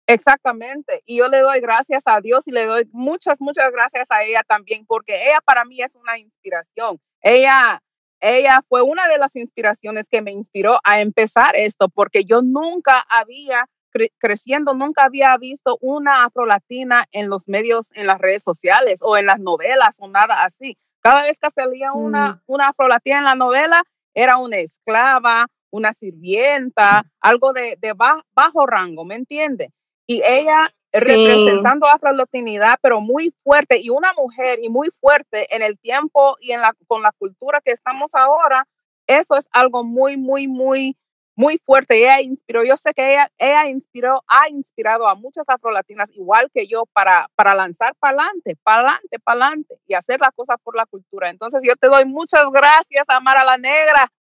Exactamente. 0.08 1.04
Y 1.06 1.18
yo 1.18 1.28
le 1.28 1.40
doy 1.40 1.62
gracias 1.62 2.04
a 2.06 2.20
Dios 2.20 2.48
y 2.48 2.52
le 2.52 2.66
doy 2.66 2.88
muchas, 2.92 3.40
muchas 3.40 3.72
gracias 3.72 4.10
a 4.12 4.24
ella 4.24 4.44
también, 4.44 4.86
porque 4.86 5.16
ella 5.30 5.40
para 5.46 5.64
mí 5.64 5.82
es 5.82 5.96
una 5.96 6.18
inspiración. 6.18 7.00
Ella, 7.22 7.82
ella 8.20 8.62
fue 8.68 8.82
una 8.82 9.08
de 9.08 9.18
las 9.18 9.36
inspiraciones 9.36 10.10
que 10.10 10.22
me 10.22 10.32
inspiró 10.32 10.80
a 10.84 11.02
empezar 11.02 11.56
esto, 11.56 11.88
porque 11.88 12.26
yo 12.26 12.42
nunca 12.42 13.06
había, 13.10 13.70
cre- 13.94 14.12
creciendo, 14.18 14.74
nunca 14.74 15.06
había 15.06 15.38
visto 15.38 15.78
una 15.82 16.26
afrolatina 16.26 17.06
en 17.12 17.30
los 17.30 17.48
medios, 17.48 17.92
en 17.96 18.08
las 18.08 18.20
redes 18.20 18.44
sociales 18.44 19.00
o 19.02 19.18
en 19.18 19.28
las 19.28 19.40
novelas 19.40 19.98
o 20.00 20.08
nada 20.08 20.44
así. 20.44 20.78
Cada 21.02 21.24
vez 21.24 21.40
que 21.40 21.50
salía 21.52 21.94
una, 21.94 22.44
una 22.48 22.70
afrolatina 22.70 23.20
en 23.20 23.24
la 23.26 23.36
novela, 23.36 23.84
era 24.14 24.38
una 24.38 24.58
esclava, 24.58 25.48
una 25.72 25.94
sirvienta, 25.94 27.04
algo 27.20 27.54
de, 27.54 27.78
de 27.80 27.94
ba- 27.94 28.24
bajo 28.34 28.66
rango, 28.68 29.04
¿me 29.06 29.16
entiende? 29.16 29.72
Y 30.08 30.22
ella 30.24 30.72
Sí. 30.94 31.00
representando 31.06 31.88
afrolatinidad, 31.88 32.78
pero 32.82 33.00
muy 33.00 33.34
fuerte, 33.46 33.80
y 33.80 33.90
una 33.90 34.12
mujer 34.14 34.60
y 34.62 34.68
muy 34.68 34.90
fuerte 35.00 35.48
en 35.56 35.62
el 35.62 35.80
tiempo 35.80 36.36
y 36.42 36.52
en 36.52 36.60
la, 36.60 36.74
con 36.86 37.02
la 37.02 37.14
cultura 37.14 37.62
que 37.62 37.72
estamos 37.72 38.14
ahora, 38.14 38.68
eso 39.08 39.38
es 39.38 39.48
algo 39.54 39.86
muy, 39.86 40.18
muy, 40.18 40.50
muy, 40.50 40.98
muy 41.34 41.58
fuerte. 41.66 41.98
Ella 41.98 42.20
inspiró, 42.20 42.66
yo 42.66 42.76
sé 42.76 42.94
que 42.94 43.14
ella, 43.14 43.30
ella 43.38 43.68
inspiró, 43.68 44.22
ha 44.28 44.50
inspirado 44.50 45.08
a 45.08 45.16
muchas 45.16 45.48
afrolatinas, 45.48 46.12
igual 46.12 46.52
que 46.54 46.68
yo, 46.68 46.84
para, 46.92 47.30
para 47.36 47.56
lanzar 47.56 47.96
para 47.96 48.24
adelante, 48.24 48.58
para 48.62 48.82
adelante, 48.82 49.20
para 49.24 49.46
adelante 49.46 49.80
y 49.88 49.94
hacer 49.94 50.20
las 50.20 50.32
cosas 50.36 50.58
por 50.62 50.76
la 50.76 50.86
cultura. 50.86 51.30
Entonces, 51.30 51.64
yo 51.66 51.78
te 51.78 51.88
doy 51.88 52.04
muchas 52.04 52.52
gracias, 52.52 53.06
Amara 53.08 53.46
la 53.46 53.58
Negra. 53.58 54.12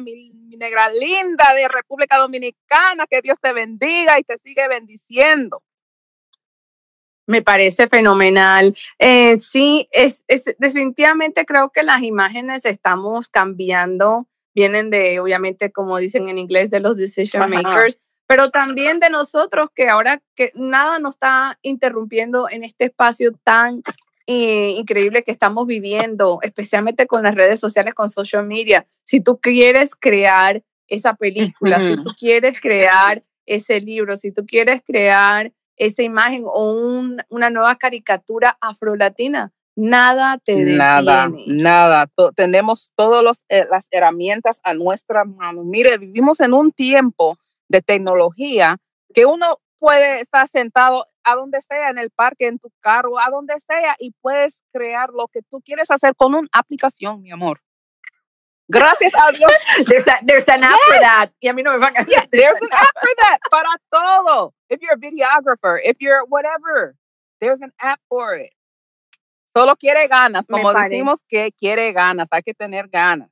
Mi, 0.00 0.30
mi 0.32 0.56
negra 0.56 0.88
linda 0.90 1.52
de 1.54 1.68
República 1.68 2.16
Dominicana, 2.18 3.06
que 3.08 3.20
Dios 3.20 3.38
te 3.40 3.52
bendiga 3.52 4.18
y 4.18 4.24
te 4.24 4.36
sigue 4.38 4.68
bendiciendo. 4.68 5.62
Me 7.26 7.42
parece 7.42 7.86
fenomenal. 7.88 8.74
Eh, 8.98 9.38
sí, 9.40 9.88
es, 9.92 10.24
es- 10.26 10.56
definitivamente 10.58 11.44
creo 11.46 11.70
que 11.70 11.82
las 11.84 12.02
imágenes 12.02 12.64
estamos 12.64 13.28
cambiando. 13.28 14.26
Vienen 14.52 14.90
de, 14.90 15.20
obviamente, 15.20 15.70
como 15.70 15.98
dicen 15.98 16.28
en 16.28 16.38
inglés, 16.38 16.70
de 16.70 16.80
los 16.80 16.96
decision 16.96 17.42
Ajá. 17.44 17.62
makers, 17.62 18.00
pero 18.26 18.50
también 18.50 18.98
de 18.98 19.10
nosotros 19.10 19.68
que 19.74 19.88
ahora 19.88 20.20
que 20.34 20.50
nada 20.54 20.98
nos 20.98 21.14
está 21.14 21.56
interrumpiendo 21.62 22.48
en 22.50 22.64
este 22.64 22.86
espacio 22.86 23.32
tan 23.44 23.82
eh, 24.30 24.70
increíble 24.78 25.22
que 25.24 25.32
estamos 25.32 25.66
viviendo, 25.66 26.38
especialmente 26.42 27.06
con 27.06 27.22
las 27.24 27.34
redes 27.34 27.58
sociales, 27.58 27.94
con 27.94 28.08
social 28.08 28.46
media. 28.46 28.86
Si 29.04 29.20
tú 29.20 29.40
quieres 29.40 29.94
crear 29.96 30.62
esa 30.86 31.14
película, 31.14 31.80
si 31.80 31.94
Ujú. 31.94 32.04
tú 32.04 32.10
quieres 32.18 32.60
crear 32.60 33.20
ese 33.46 33.80
libro, 33.80 34.16
si 34.16 34.30
tú 34.32 34.44
quieres 34.46 34.82
crear 34.86 35.52
esa 35.76 36.02
imagen 36.02 36.44
o 36.46 36.72
un- 36.74 37.20
una 37.28 37.50
nueva 37.50 37.76
caricatura 37.76 38.56
afrolatina, 38.60 39.52
nada 39.76 40.38
te 40.44 40.64
Nada, 40.64 41.28
detiene. 41.28 41.62
nada. 41.62 42.06
To- 42.14 42.32
tenemos 42.32 42.92
todas 42.94 43.44
las 43.48 43.86
herramientas 43.90 44.60
a 44.62 44.74
nuestra 44.74 45.24
mano. 45.24 45.64
Mire, 45.64 45.98
vivimos 45.98 46.40
en 46.40 46.52
un 46.54 46.70
tiempo 46.70 47.36
de 47.68 47.80
tecnología 47.82 48.76
que 49.14 49.26
uno 49.26 49.58
puede 49.80 50.20
estar 50.20 50.46
sentado 50.46 51.04
a 51.24 51.34
donde 51.34 51.60
sea, 51.62 51.90
en 51.90 51.98
el 51.98 52.10
parque, 52.10 52.46
en 52.46 52.58
tu 52.60 52.70
carro, 52.80 53.18
a 53.18 53.28
donde 53.30 53.54
sea, 53.66 53.96
y 53.98 54.12
puedes 54.20 54.60
crear 54.72 55.10
lo 55.10 55.26
que 55.26 55.40
tú 55.50 55.60
quieres 55.64 55.90
hacer 55.90 56.14
con 56.14 56.34
una 56.34 56.48
aplicación, 56.52 57.20
mi 57.22 57.32
amor. 57.32 57.60
Gracias 58.68 59.12
a 59.18 59.32
Dios. 59.32 59.50
There's, 59.86 60.06
a- 60.06 60.20
there's 60.24 60.48
an 60.48 60.62
app 60.62 60.78
for 60.86 61.00
that. 61.00 61.30
Y 61.40 61.48
a 61.48 61.52
mí 61.52 61.62
no 61.64 61.72
me 61.72 61.78
van 61.78 61.96
a 61.96 62.04
Yeah, 62.04 62.24
there's 62.30 62.60
an 62.60 62.68
app 62.70 62.94
for 63.00 63.10
that. 63.22 63.38
Para 63.50 63.68
todo. 63.90 64.54
If 64.68 64.80
you're 64.80 64.94
a 64.94 64.96
videographer, 64.96 65.80
if 65.82 65.96
you're 65.98 66.24
whatever, 66.28 66.94
there's 67.40 67.60
an 67.62 67.72
app 67.80 67.98
for 68.08 68.36
it. 68.36 68.52
Solo 69.56 69.74
quiere 69.74 70.06
ganas, 70.06 70.46
como 70.46 70.72
decimos 70.90 71.18
que 71.28 71.50
quiere 71.50 71.92
ganas, 71.92 72.28
hay 72.30 72.42
que 72.42 72.54
tener 72.54 72.86
ganas. 72.86 73.30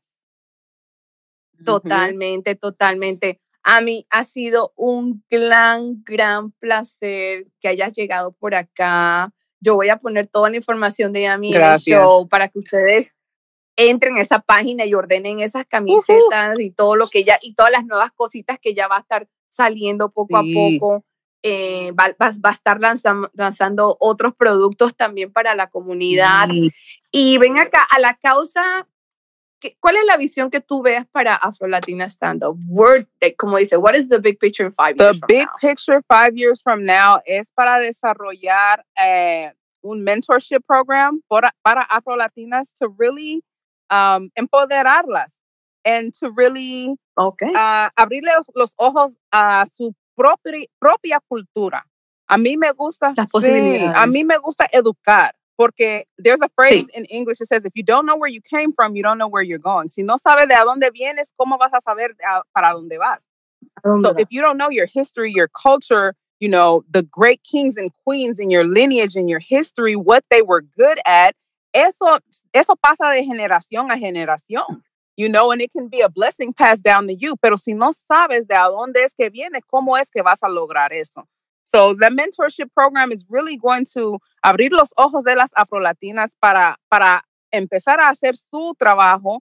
Totalmente, 1.64 2.56
totalmente. 2.56 3.40
A 3.70 3.82
mí 3.82 4.06
ha 4.08 4.24
sido 4.24 4.72
un 4.76 5.22
gran, 5.28 6.02
gran 6.02 6.52
placer 6.52 7.48
que 7.60 7.68
hayas 7.68 7.92
llegado 7.92 8.32
por 8.32 8.54
acá. 8.54 9.30
Yo 9.60 9.74
voy 9.74 9.90
a 9.90 9.98
poner 9.98 10.26
toda 10.26 10.48
la 10.48 10.56
información 10.56 11.12
de 11.12 11.22
Yami 11.22 11.48
en 11.48 11.54
el 11.56 11.60
Gracias. 11.60 12.00
show 12.00 12.26
para 12.28 12.48
que 12.48 12.60
ustedes 12.60 13.14
entren 13.76 14.16
a 14.16 14.22
esa 14.22 14.38
página 14.40 14.86
y 14.86 14.94
ordenen 14.94 15.40
esas 15.40 15.66
camisetas 15.66 16.58
y 16.60 16.70
todo 16.70 16.96
lo 16.96 17.08
que 17.08 17.24
ya, 17.24 17.38
y 17.42 17.54
todas 17.54 17.70
las 17.70 17.84
nuevas 17.84 18.10
cositas 18.14 18.58
que 18.58 18.72
ya 18.74 18.88
va 18.88 18.96
a 18.96 19.00
estar 19.00 19.28
saliendo 19.50 20.10
poco 20.12 20.40
Sí. 20.42 20.50
a 20.50 20.78
poco. 20.80 21.04
Eh, 21.42 21.92
va, 21.92 22.08
va- 22.20 22.32
va 22.44 22.48
a 22.48 22.52
estar 22.52 22.80
lanzando 23.34 23.96
otros 24.00 24.34
productos 24.34 24.96
también 24.96 25.30
para 25.30 25.54
la 25.54 25.68
comunidad. 25.68 26.48
Y 26.52 26.72
Y 27.12 27.38
ven 27.38 27.58
acá, 27.58 27.86
a 27.94 28.00
la 28.00 28.14
causa, 28.16 28.62
¿qué- 28.82 28.88
¿cuál 29.80 29.96
es 29.96 30.04
la 30.06 30.16
visión 30.16 30.50
que 30.50 30.60
tú 30.60 30.82
ves 30.82 31.04
para 31.12 31.34
Afro-Latina 31.36 32.04
Stand 32.08 32.44
Up? 32.44 32.58
Word, 32.68 33.06
como 33.36 33.56
dice, 33.58 33.76
what 33.76 33.94
is 33.94 34.08
the 34.08 34.18
big 34.18 34.38
picture 34.38 34.64
in 34.66 34.72
five 34.72 34.96
The 34.96 35.04
years 35.04 35.18
from 35.18 35.26
big 35.28 35.46
now? 35.46 35.52
picture 35.60 36.02
five 36.08 36.36
years 36.36 36.60
from 36.62 36.84
now 36.84 37.20
es 37.26 37.50
para 37.54 37.80
desarrollar 37.80 38.84
eh, 38.96 39.52
un 39.82 40.02
mentorship 40.02 40.64
program 40.66 41.20
para, 41.28 41.52
para 41.62 41.82
afro-latinas 41.90 42.74
to 42.80 42.88
really 42.98 43.42
um, 43.90 44.30
empoderarlas 44.36 45.32
and 45.84 46.12
to 46.14 46.30
really 46.30 46.96
Okay. 47.16 47.50
a 47.54 47.90
abrirle 47.96 48.30
los, 48.54 48.74
ojos 48.76 49.16
a 49.32 49.64
su 49.66 49.92
propia, 50.14 50.66
propia 50.78 51.20
cultura. 51.26 51.84
A 52.28 52.36
mí 52.38 52.56
me 52.56 52.70
gusta, 52.72 53.12
Las 53.16 53.30
sí, 53.40 53.90
a 53.94 54.06
mí 54.06 54.22
me 54.22 54.36
gusta 54.38 54.68
educar, 54.70 55.34
porque 55.58 56.04
there's 56.18 56.40
a 56.40 56.48
phrase 56.54 56.86
Sí. 56.86 56.94
in 56.94 57.04
English 57.06 57.38
that 57.38 57.48
says, 57.48 57.64
if 57.64 57.72
you 57.74 57.82
don't 57.82 58.06
know 58.06 58.16
where 58.16 58.30
you 58.30 58.40
came 58.40 58.72
from, 58.72 58.94
you 58.96 59.02
don't 59.02 59.18
know 59.18 59.28
where 59.28 59.42
you're 59.42 59.58
going. 59.58 59.88
Si 59.88 60.02
no 60.02 60.16
sabes 60.16 60.46
de 60.48 60.54
a 60.54 60.64
dónde 60.64 60.90
vienes, 60.92 61.32
¿cómo 61.36 61.58
vas 61.58 61.72
a 61.74 61.80
saber 61.80 62.14
a- 62.24 62.42
para 62.54 62.72
dónde 62.74 62.96
vas? 62.98 63.26
So 64.02 64.10
if 64.18 64.28
you 64.30 64.40
don't 64.40 64.56
know 64.56 64.70
your 64.70 64.86
history, 64.86 65.32
your 65.34 65.48
culture, 65.48 66.14
you 66.40 66.48
know, 66.48 66.84
the 66.88 67.02
great 67.02 67.42
kings 67.42 67.76
and 67.76 67.90
queens 68.04 68.38
in 68.38 68.50
your 68.50 68.64
lineage 68.64 69.16
and 69.16 69.28
your 69.28 69.40
history, 69.40 69.96
what 69.96 70.24
they 70.30 70.42
were 70.42 70.60
good 70.62 70.98
at, 71.04 71.34
eso, 71.74 72.18
eso 72.54 72.76
pasa 72.76 73.10
de 73.12 73.24
generación 73.24 73.90
a 73.90 73.96
generación. 73.96 74.82
You 75.16 75.28
know, 75.28 75.50
and 75.50 75.60
it 75.60 75.72
can 75.72 75.88
be 75.88 76.00
a 76.00 76.08
blessing 76.08 76.52
passed 76.52 76.84
down 76.84 77.08
to 77.08 77.12
you. 77.14 77.34
Pero 77.42 77.56
si 77.56 77.74
no 77.74 77.90
sabes 77.92 78.46
de 78.46 78.54
a 78.54 78.68
dónde 78.70 79.02
es 79.02 79.14
que 79.14 79.28
vienes, 79.30 79.62
¿cómo 79.66 79.96
es 80.00 80.10
que 80.10 80.22
vas 80.22 80.44
a 80.44 80.48
lograr 80.48 80.92
eso? 80.92 81.26
So 81.68 81.92
the 81.92 82.06
mentorship 82.06 82.72
program 82.72 83.12
is 83.12 83.26
really 83.28 83.58
going 83.58 83.84
to 83.92 84.18
abrir 84.42 84.72
los 84.72 84.94
ojos 84.96 85.22
de 85.24 85.34
las 85.34 85.50
afrolatinas 85.54 86.30
para, 86.40 86.76
para 86.90 87.22
empezar 87.52 88.00
a 88.00 88.08
hacer 88.08 88.36
su 88.36 88.74
trabajo 88.78 89.40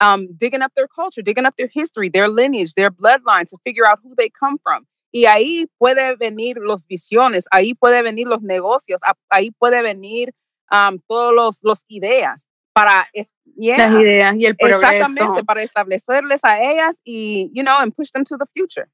um, 0.00 0.28
digging 0.36 0.62
up 0.62 0.72
their 0.76 0.86
culture, 0.86 1.22
digging 1.22 1.44
up 1.44 1.56
their 1.56 1.68
history, 1.72 2.08
their 2.08 2.28
lineage, 2.28 2.74
their 2.74 2.92
bloodlines 2.92 3.50
to 3.50 3.58
figure 3.64 3.84
out 3.84 3.98
who 4.00 4.14
they 4.16 4.28
come 4.28 4.58
from. 4.62 4.86
Y 5.12 5.24
ahí 5.24 5.66
puede 5.80 6.16
venir 6.16 6.56
los 6.58 6.86
visiones, 6.86 7.46
ahí 7.52 7.74
puede 7.74 8.02
venir 8.02 8.28
los 8.28 8.42
negocios, 8.42 9.00
ahí 9.28 9.50
puede 9.50 9.82
venir 9.82 10.32
um, 10.70 11.00
todos 11.08 11.34
los, 11.34 11.64
los 11.64 11.84
ideas 11.88 12.48
para, 12.74 13.08
yeah, 13.56 13.78
Las 13.78 13.94
ideas 13.94 14.36
y 14.38 14.46
el 14.46 14.56
progreso. 14.56 14.86
exactamente, 14.86 15.44
para 15.44 15.62
establecerles 15.62 16.44
a 16.44 16.60
ellas 16.60 17.00
y, 17.04 17.50
you 17.52 17.64
know, 17.64 17.78
and 17.80 17.92
push 17.92 18.12
them 18.12 18.22
to 18.24 18.36
the 18.36 18.46
future. 18.52 18.88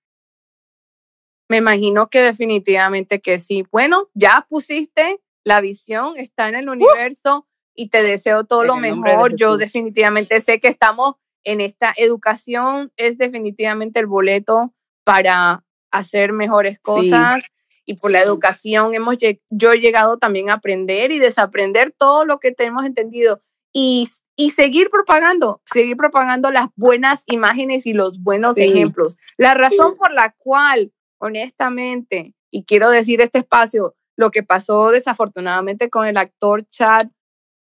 Me 1.53 1.59
imagino 1.59 2.09
que 2.09 2.21
definitivamente 2.23 3.21
que 3.21 3.39
sí. 3.39 3.67
Bueno, 3.71 4.09
ya 4.15 4.47
pusiste 4.49 5.21
la 5.45 5.61
visión, 5.61 6.15
está 6.17 6.49
en 6.49 6.55
el 6.55 6.71
universo 6.71 7.47
y 7.75 7.91
te 7.91 8.03
deseo 8.03 8.45
todo 8.45 8.65
lo 8.65 8.77
de 8.77 8.81
mejor. 8.95 9.37
Yo 9.37 9.59
definitivamente 9.59 10.41
sé 10.41 10.61
que 10.61 10.69
estamos 10.69 11.17
en 11.45 11.61
esta 11.61 11.93
educación, 11.99 12.91
es 12.97 13.19
definitivamente 13.19 14.01
el 14.01 14.07
boleto 14.07 14.73
para 15.05 15.63
hacer 15.91 16.33
mejores 16.33 16.79
cosas. 16.79 17.43
Y 17.85 17.97
por 17.97 18.13
la 18.13 18.23
educación 18.23 18.95
hemos 18.95 19.19
yo 19.51 19.73
he 19.73 19.79
llegado 19.79 20.17
también 20.17 20.49
a 20.49 20.55
aprender 20.55 21.13
y 21.13 21.19
desaprender 21.19 21.93
todo 21.93 22.25
lo 22.25 22.41
que 22.41 22.53
tenemos 22.53 22.87
entendido 22.87 23.43
y, 23.75 24.09
y 24.37 24.53
seguir 24.53 24.89
propagando, 24.89 25.61
seguir 25.67 25.99
propagando 25.99 26.51
las 26.51 26.69
buenas 26.77 27.25
imágenes 27.27 27.85
y 27.85 27.93
los 27.93 28.23
buenos 28.23 28.55
Sí. 28.55 28.63
ejemplos. 28.63 29.19
La 29.37 29.53
razón 29.53 29.99
por 29.99 30.13
la 30.13 30.35
cual, 30.39 30.95
honestamente, 31.23 32.35
y 32.51 32.65
quiero 32.65 32.91
decir 32.91 33.21
este 33.21 33.39
espacio, 33.39 33.95
lo 34.17 34.31
que 34.31 34.43
pasó 34.43 34.91
desafortunadamente 34.91 35.89
con 35.89 36.07
el 36.07 36.17
actor 36.17 36.67
Chad 36.69 37.09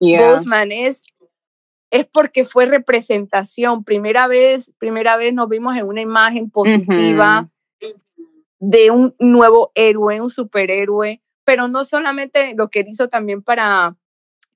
Yeah. 0.01 0.33
Boseman 0.33 0.73
es, 0.73 1.03
es 1.90 2.07
porque 2.07 2.45
fue 2.45 2.67
representación. 2.67 3.85
Primera 3.85 4.27
vez, 4.27 4.73
primera 4.79 5.17
vez 5.17 5.33
nos 5.33 5.49
vimos 5.49 5.77
en 5.77 5.87
una 5.87 6.01
imagen 6.01 6.51
positiva 6.51 7.49
de 8.59 8.90
un 8.90 9.14
nuevo 9.19 9.71
héroe, 9.75 10.21
un 10.21 10.31
superhéroe, 10.31 11.23
pero 11.45 11.69
no 11.69 11.85
solamente 11.85 12.55
lo 12.57 12.69
que 12.71 12.81
él 12.81 12.88
hizo 12.88 13.09
también 13.09 13.43
para, 13.43 13.97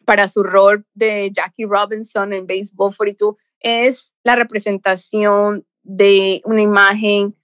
para 0.04 0.28
su 0.28 0.42
rol 0.42 0.84
de 0.94 1.30
Jackie 1.32 1.66
Robinson 1.66 2.32
en 2.32 2.46
Baseball 2.46 2.94
42, 2.94 3.36
es 3.60 4.14
la 4.24 4.36
representación 4.36 5.66
de 5.82 6.42
una 6.44 6.62
imagen 6.62 7.37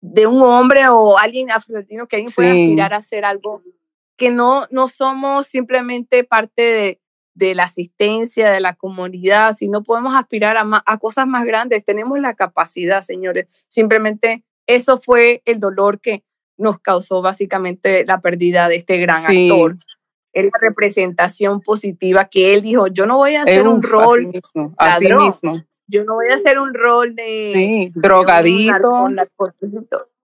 de 0.00 0.26
un 0.26 0.42
hombre 0.42 0.88
o 0.88 1.18
alguien 1.18 1.50
afrolatino 1.50 2.06
que 2.06 2.16
alguien 2.16 2.32
puede 2.34 2.52
Sí. 2.52 2.62
aspirar 2.62 2.94
a 2.94 2.98
hacer 2.98 3.24
algo 3.24 3.62
que 4.16 4.30
no, 4.30 4.66
no 4.70 4.88
somos 4.88 5.46
simplemente 5.46 6.24
parte 6.24 6.62
de, 6.62 7.00
de 7.34 7.54
la 7.54 7.64
asistencia 7.64 8.50
de 8.50 8.60
la 8.60 8.74
comunidad, 8.74 9.54
sino 9.56 9.82
podemos 9.82 10.14
aspirar 10.14 10.56
a, 10.56 10.64
ma- 10.64 10.82
a 10.86 10.98
cosas 10.98 11.26
más 11.26 11.44
grandes. 11.44 11.84
Tenemos 11.84 12.18
la 12.20 12.34
capacidad, 12.34 13.00
señores. 13.02 13.46
Simplemente 13.68 14.44
eso 14.66 15.00
fue 15.00 15.42
el 15.44 15.60
dolor 15.60 16.00
que 16.00 16.24
nos 16.56 16.80
causó 16.80 17.22
básicamente 17.22 18.04
la 18.04 18.20
pérdida 18.20 18.68
de 18.68 18.76
este 18.76 18.98
gran 18.98 19.24
Sí. 19.26 19.44
actor. 19.48 19.76
Es 20.32 20.44
la 20.44 20.58
representación 20.60 21.60
positiva 21.60 22.24
que 22.26 22.54
él 22.54 22.62
dijo, 22.62 22.88
yo 22.88 23.06
no 23.06 23.16
voy 23.16 23.36
a 23.36 23.42
hacer 23.42 23.66
un 23.68 23.82
rol, 23.82 24.26
Así 24.26 24.32
mismo. 24.32 24.74
Así 24.76 25.12
mismo. 25.12 25.64
Yo 25.88 26.04
no 26.04 26.14
voy 26.14 26.28
a 26.30 26.34
hacer 26.34 26.58
un 26.58 26.74
rol 26.74 27.14
de, 27.14 27.50
Sí, 27.54 27.92
drogadito. 27.94 29.12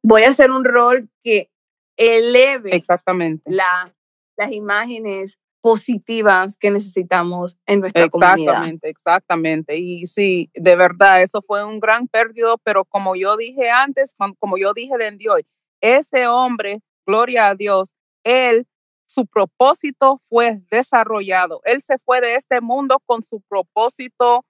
Voy 0.02 0.22
a 0.22 0.28
hacer 0.30 0.50
un 0.50 0.64
rol 0.64 1.08
que 1.22 1.50
eleve 1.96 2.74
Exactamente. 2.76 3.50
la, 3.50 3.94
las 4.36 4.52
imágenes 4.52 5.38
positivas 5.62 6.58
que 6.58 6.70
necesitamos 6.70 7.56
en 7.66 7.80
nuestra 7.80 8.08
comunidad. 8.10 8.36
Exactamente, 8.38 8.88
exactamente. 8.90 9.78
Y 9.78 10.06
sí, 10.06 10.50
de 10.52 10.76
verdad, 10.76 11.22
eso 11.22 11.40
fue 11.40 11.64
un 11.64 11.80
gran 11.80 12.06
perdido, 12.06 12.58
pero 12.62 12.84
como 12.84 13.16
yo 13.16 13.36
dije 13.38 13.70
antes, 13.70 14.14
com- 14.14 14.34
como 14.38 14.58
yo 14.58 14.74
dije 14.74 14.98
de 14.98 15.16
hoy, 15.30 15.46
ese 15.80 16.26
hombre, 16.26 16.80
gloria 17.06 17.48
a 17.48 17.54
Dios, 17.54 17.94
él, 18.24 18.66
su 19.06 19.26
propósito 19.26 20.20
fue 20.28 20.60
desarrollado. 20.70 21.62
Él 21.64 21.80
se 21.80 21.96
fue 21.98 22.20
de 22.20 22.34
este 22.34 22.60
mundo 22.60 23.00
con 23.06 23.22
su 23.22 23.40
propósito, 23.48 24.44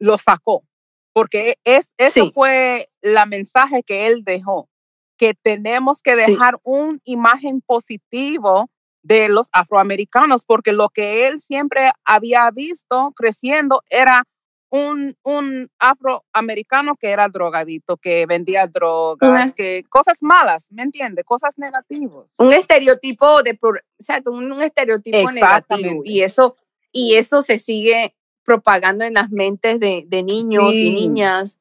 lo 0.00 0.18
sacó, 0.18 0.64
porque 1.12 1.56
es, 1.64 1.92
eso 1.98 2.24
Sí. 2.24 2.32
fue 2.34 2.88
la 3.02 3.26
mensaje 3.26 3.82
que 3.84 4.06
él 4.08 4.24
dejó, 4.24 4.68
que 5.16 5.34
tenemos 5.34 6.02
que 6.02 6.16
Sí. 6.16 6.32
dejar 6.32 6.58
una 6.64 6.98
imagen 7.04 7.60
positivo 7.60 8.68
de 9.02 9.28
los 9.28 9.48
afroamericanos, 9.52 10.44
porque 10.44 10.72
lo 10.72 10.88
que 10.88 11.28
él 11.28 11.40
siempre 11.40 11.92
había 12.04 12.50
visto 12.50 13.12
creciendo 13.16 13.82
era 13.88 14.24
un, 14.72 15.16
un 15.22 15.68
afroamericano 15.80 16.94
que 16.96 17.10
era 17.10 17.28
drogadito, 17.28 17.96
que 17.96 18.24
vendía 18.26 18.66
drogas, 18.66 19.52
que 19.54 19.84
cosas 19.88 20.18
malas, 20.20 20.70
¿me 20.70 20.82
entiende? 20.82 21.24
Cosas 21.24 21.58
negativas. 21.58 22.26
un 22.38 22.52
estereotipo 22.52 23.42
de 23.42 23.54
pro- 23.54 23.80
exacto, 23.98 24.30
un, 24.30 24.50
un 24.52 24.62
estereotipo 24.62 25.18
negativo 25.32 26.02
y 26.04 26.20
eso 26.22 26.56
y 26.92 27.14
eso 27.14 27.42
se 27.42 27.58
sigue 27.58 28.14
propagando 28.44 29.04
en 29.04 29.14
las 29.14 29.30
mentes 29.30 29.80
de, 29.80 30.04
de 30.06 30.22
niños 30.22 30.74
y 30.74 30.90
niñas. 30.90 31.58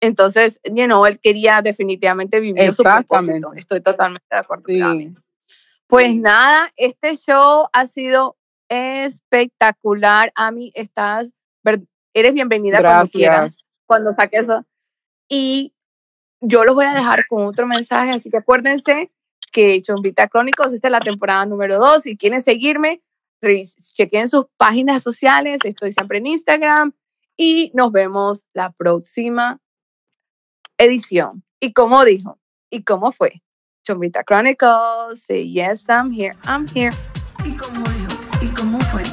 Entonces 0.00 0.60
you 0.64 0.86
know, 0.86 1.06
él 1.06 1.18
quería 1.18 1.62
definitivamente 1.62 2.40
vivir 2.40 2.72
su 2.74 2.82
propósito. 2.82 3.52
Estoy 3.54 3.80
totalmente 3.80 4.26
de 4.30 4.38
acuerdo 4.38 4.64
Sí. 4.66 5.14
Pues 5.86 6.16
nada 6.16 6.72
este 6.76 7.16
show 7.16 7.66
ha 7.72 7.86
sido 7.86 8.36
espectacular. 8.68 10.32
Ami 10.34 10.72
estás 10.74 11.32
eres 12.14 12.34
bienvenida 12.34 12.80
cuando 12.80 13.10
quieras 13.10 13.64
cuando 13.86 14.12
saques 14.14 14.42
eso 14.42 14.64
y 15.28 15.74
yo 16.40 16.64
los 16.64 16.74
voy 16.74 16.86
a 16.86 16.94
dejar 16.94 17.26
con 17.26 17.46
otro 17.46 17.66
mensaje, 17.66 18.10
así 18.10 18.30
que 18.30 18.38
acuérdense 18.38 19.10
que 19.50 19.80
Chombita 19.82 20.28
Crónicos, 20.28 20.72
esta 20.72 20.88
es 20.88 20.92
la 20.92 21.00
temporada 21.00 21.46
número 21.46 21.78
2. 21.78 22.02
Si 22.02 22.16
quieren 22.16 22.40
seguirme, 22.40 23.02
chequen 23.94 24.28
sus 24.28 24.46
páginas 24.56 25.02
sociales, 25.02 25.60
estoy 25.64 25.92
siempre 25.92 26.18
en 26.18 26.26
Instagram 26.26 26.92
y 27.36 27.70
nos 27.74 27.92
vemos 27.92 28.44
la 28.52 28.72
próxima 28.72 29.60
edición. 30.78 31.44
Y 31.60 31.72
como 31.72 32.04
dijo, 32.04 32.38
y 32.70 32.82
cómo 32.82 33.12
fue, 33.12 33.42
Chombita 33.84 34.24
Chronicles, 34.24 35.22
say 35.24 35.50
yes, 35.50 35.84
I'm 35.88 36.10
here, 36.12 36.36
I'm 36.46 36.66
here. 36.74 36.94
Y 37.44 37.56
como 37.56 37.84
dijo, 37.90 38.20
y 38.40 38.46
cómo 38.48 38.80
fue, 38.80 39.04